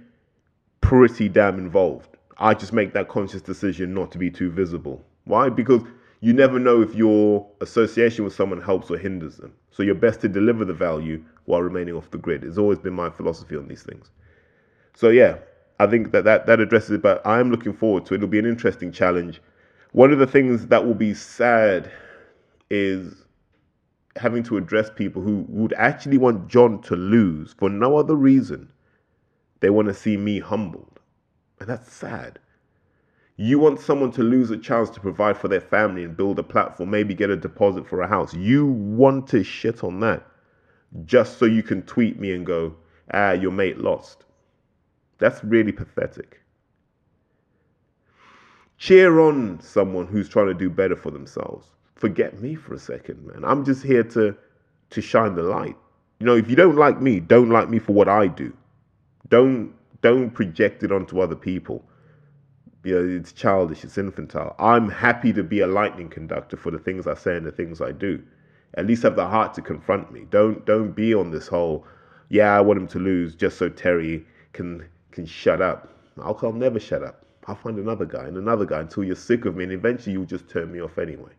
pretty 0.81 1.27
damn 1.27 1.57
involved. 1.57 2.17
I 2.37 2.53
just 2.53 2.73
make 2.73 2.93
that 2.93 3.07
conscious 3.07 3.41
decision 3.41 3.93
not 3.93 4.11
to 4.11 4.17
be 4.17 4.29
too 4.29 4.51
visible. 4.51 5.03
Why? 5.25 5.49
Because 5.49 5.81
you 6.21 6.33
never 6.33 6.59
know 6.59 6.81
if 6.81 6.93
your 6.93 7.47
association 7.61 8.23
with 8.23 8.33
someone 8.33 8.61
helps 8.61 8.91
or 8.91 8.97
hinders 8.97 9.37
them. 9.37 9.53
So 9.71 9.81
you're 9.81 9.95
best 9.95 10.21
to 10.21 10.29
deliver 10.29 10.65
the 10.65 10.73
value 10.73 11.23
while 11.45 11.61
remaining 11.61 11.95
off 11.95 12.11
the 12.11 12.17
grid. 12.19 12.43
It's 12.43 12.57
always 12.59 12.77
been 12.77 12.93
my 12.93 13.09
philosophy 13.09 13.57
on 13.57 13.67
these 13.67 13.83
things. 13.83 14.11
So 14.93 15.09
yeah, 15.09 15.37
I 15.79 15.87
think 15.87 16.11
that 16.11 16.25
that, 16.25 16.45
that 16.45 16.59
addresses 16.59 16.91
it, 16.91 17.01
but 17.01 17.25
I'm 17.25 17.49
looking 17.49 17.73
forward 17.73 18.05
to 18.05 18.13
it. 18.13 18.17
It'll 18.17 18.27
be 18.27 18.39
an 18.39 18.45
interesting 18.45 18.91
challenge. 18.91 19.41
One 19.93 20.11
of 20.13 20.19
the 20.19 20.27
things 20.27 20.67
that 20.67 20.85
will 20.85 20.93
be 20.93 21.13
sad 21.15 21.91
is 22.69 23.15
having 24.17 24.43
to 24.43 24.57
address 24.57 24.89
people 24.89 25.21
who 25.21 25.45
would 25.47 25.73
actually 25.73 26.17
want 26.17 26.47
John 26.47 26.81
to 26.83 26.95
lose 26.95 27.53
for 27.57 27.69
no 27.69 27.97
other 27.97 28.15
reason. 28.15 28.71
They 29.61 29.69
want 29.69 29.87
to 29.87 29.93
see 29.93 30.17
me 30.17 30.39
humbled. 30.39 30.99
And 31.59 31.69
that's 31.69 31.91
sad. 31.91 32.39
You 33.37 33.57
want 33.59 33.79
someone 33.79 34.11
to 34.13 34.23
lose 34.23 34.51
a 34.51 34.57
chance 34.57 34.89
to 34.91 34.99
provide 34.99 35.37
for 35.37 35.47
their 35.47 35.61
family 35.61 36.03
and 36.03 36.17
build 36.17 36.37
a 36.39 36.43
platform, 36.43 36.91
maybe 36.91 37.13
get 37.13 37.29
a 37.29 37.37
deposit 37.37 37.87
for 37.87 38.01
a 38.01 38.07
house. 38.07 38.33
You 38.33 38.67
want 38.67 39.27
to 39.29 39.43
shit 39.43 39.83
on 39.83 39.99
that 40.01 40.25
just 41.05 41.37
so 41.37 41.45
you 41.45 41.63
can 41.63 41.81
tweet 41.83 42.19
me 42.19 42.33
and 42.33 42.45
go, 42.45 42.75
ah, 43.13 43.31
your 43.31 43.51
mate 43.51 43.77
lost. 43.77 44.25
That's 45.19 45.43
really 45.43 45.71
pathetic. 45.71 46.41
Cheer 48.77 49.19
on 49.19 49.59
someone 49.61 50.07
who's 50.07 50.27
trying 50.27 50.47
to 50.47 50.53
do 50.53 50.69
better 50.69 50.95
for 50.95 51.11
themselves. 51.11 51.67
Forget 52.01 52.41
me 52.41 52.55
for 52.55 52.73
a 52.73 52.79
second, 52.79 53.27
man. 53.27 53.43
I'm 53.45 53.63
just 53.63 53.83
here 53.83 54.03
to 54.15 54.35
to 54.89 55.01
shine 55.01 55.35
the 55.35 55.43
light. 55.43 55.77
You 56.19 56.25
know, 56.25 56.35
if 56.35 56.49
you 56.49 56.55
don't 56.55 56.75
like 56.75 56.99
me, 56.99 57.19
don't 57.19 57.49
like 57.49 57.69
me 57.69 57.77
for 57.77 57.93
what 57.93 58.09
I 58.09 58.25
do. 58.25 58.51
Don't 59.29 59.75
don't 60.01 60.31
project 60.31 60.81
it 60.81 60.91
onto 60.91 61.19
other 61.19 61.35
people. 61.35 61.85
You 62.83 62.95
know, 62.95 63.17
it's 63.19 63.31
childish, 63.33 63.83
it's 63.83 63.99
infantile. 63.99 64.55
I'm 64.57 64.89
happy 64.89 65.31
to 65.33 65.43
be 65.43 65.59
a 65.59 65.67
lightning 65.67 66.09
conductor 66.09 66.57
for 66.57 66.71
the 66.71 66.79
things 66.79 67.05
I 67.05 67.13
say 67.13 67.37
and 67.37 67.45
the 67.45 67.51
things 67.51 67.81
I 67.81 67.91
do. 67.91 68.19
At 68.73 68.87
least 68.87 69.03
have 69.03 69.15
the 69.15 69.27
heart 69.27 69.53
to 69.53 69.61
confront 69.61 70.11
me. 70.11 70.25
Don't 70.31 70.65
don't 70.65 70.93
be 70.93 71.13
on 71.13 71.29
this 71.29 71.47
whole, 71.47 71.85
yeah, 72.29 72.57
I 72.57 72.61
want 72.61 72.79
him 72.79 72.87
to 72.87 72.99
lose 72.99 73.35
just 73.35 73.59
so 73.59 73.69
Terry 73.69 74.25
can 74.53 74.87
can 75.11 75.27
shut 75.27 75.61
up. 75.61 75.87
I'll, 76.19 76.39
I'll 76.41 76.51
never 76.51 76.79
shut 76.79 77.03
up. 77.03 77.23
I'll 77.45 77.53
find 77.55 77.77
another 77.77 78.05
guy 78.05 78.25
and 78.25 78.37
another 78.37 78.65
guy 78.65 78.79
until 78.79 79.03
you're 79.03 79.15
sick 79.15 79.45
of 79.45 79.55
me, 79.55 79.65
and 79.65 79.73
eventually 79.73 80.13
you'll 80.13 80.25
just 80.25 80.49
turn 80.49 80.71
me 80.71 80.81
off 80.81 80.97
anyway. 80.97 81.33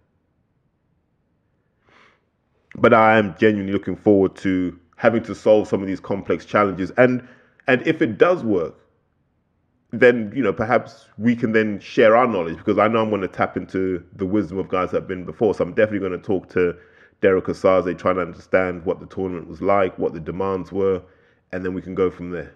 But 2.76 2.94
I 2.94 3.18
am 3.18 3.34
genuinely 3.38 3.72
looking 3.72 3.96
forward 3.96 4.34
to 4.36 4.78
having 4.96 5.22
to 5.24 5.34
solve 5.34 5.68
some 5.68 5.82
of 5.82 5.86
these 5.86 6.00
complex 6.00 6.44
challenges, 6.44 6.90
and 6.92 7.26
and 7.66 7.86
if 7.86 8.00
it 8.02 8.18
does 8.18 8.42
work, 8.44 8.74
then 9.90 10.32
you 10.34 10.42
know 10.42 10.52
perhaps 10.52 11.06
we 11.18 11.36
can 11.36 11.52
then 11.52 11.78
share 11.80 12.16
our 12.16 12.26
knowledge 12.26 12.56
because 12.56 12.78
I 12.78 12.88
know 12.88 13.02
I'm 13.02 13.10
going 13.10 13.20
to 13.20 13.28
tap 13.28 13.56
into 13.56 14.02
the 14.14 14.26
wisdom 14.26 14.58
of 14.58 14.68
guys 14.68 14.90
that 14.90 15.02
have 15.02 15.08
been 15.08 15.24
before. 15.24 15.54
So 15.54 15.64
I'm 15.64 15.74
definitely 15.74 16.08
going 16.08 16.18
to 16.20 16.26
talk 16.26 16.48
to 16.50 16.74
Derek 17.20 17.44
Osaze, 17.44 17.96
trying 17.98 18.16
to 18.16 18.22
understand 18.22 18.84
what 18.84 19.00
the 19.00 19.06
tournament 19.06 19.48
was 19.48 19.60
like, 19.60 19.96
what 19.98 20.14
the 20.14 20.20
demands 20.20 20.72
were, 20.72 21.02
and 21.52 21.64
then 21.64 21.74
we 21.74 21.82
can 21.82 21.94
go 21.94 22.10
from 22.10 22.30
there. 22.30 22.54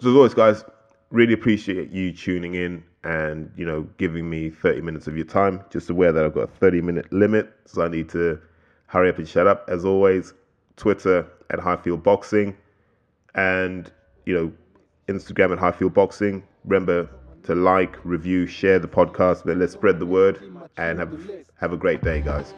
So 0.00 0.10
as 0.10 0.16
always, 0.16 0.34
guys, 0.34 0.64
really 1.10 1.34
appreciate 1.34 1.90
you 1.90 2.12
tuning 2.12 2.54
in 2.54 2.82
and 3.04 3.50
you 3.56 3.64
know 3.64 3.82
giving 3.98 4.28
me 4.28 4.50
30 4.50 4.80
minutes 4.80 5.06
of 5.06 5.16
your 5.16 5.26
time. 5.26 5.62
Just 5.70 5.90
aware 5.90 6.12
that 6.12 6.24
I've 6.24 6.34
got 6.34 6.44
a 6.44 6.48
30 6.48 6.80
minute 6.80 7.12
limit, 7.12 7.52
so 7.66 7.84
I 7.84 7.88
need 7.88 8.08
to 8.10 8.40
hurry 8.86 9.08
up 9.10 9.18
and 9.18 9.28
shut 9.28 9.46
up. 9.46 9.64
As 9.68 9.84
always, 9.84 10.34
Twitter 10.76 11.26
at 11.50 11.60
Highfield 11.60 12.02
Boxing, 12.02 12.56
and 13.34 13.92
you 14.26 14.34
know 14.34 14.52
Instagram 15.08 15.52
at 15.52 15.58
Highfield 15.58 15.94
Boxing. 15.94 16.42
Remember 16.64 17.08
to 17.44 17.54
like, 17.54 18.02
review, 18.04 18.46
share 18.46 18.78
the 18.78 18.88
podcast. 18.88 19.44
But 19.44 19.58
let's 19.58 19.74
spread 19.74 19.98
the 19.98 20.06
word 20.06 20.40
and 20.76 20.98
have 20.98 21.30
have 21.60 21.72
a 21.72 21.76
great 21.76 22.02
day, 22.02 22.20
guys. 22.20 22.54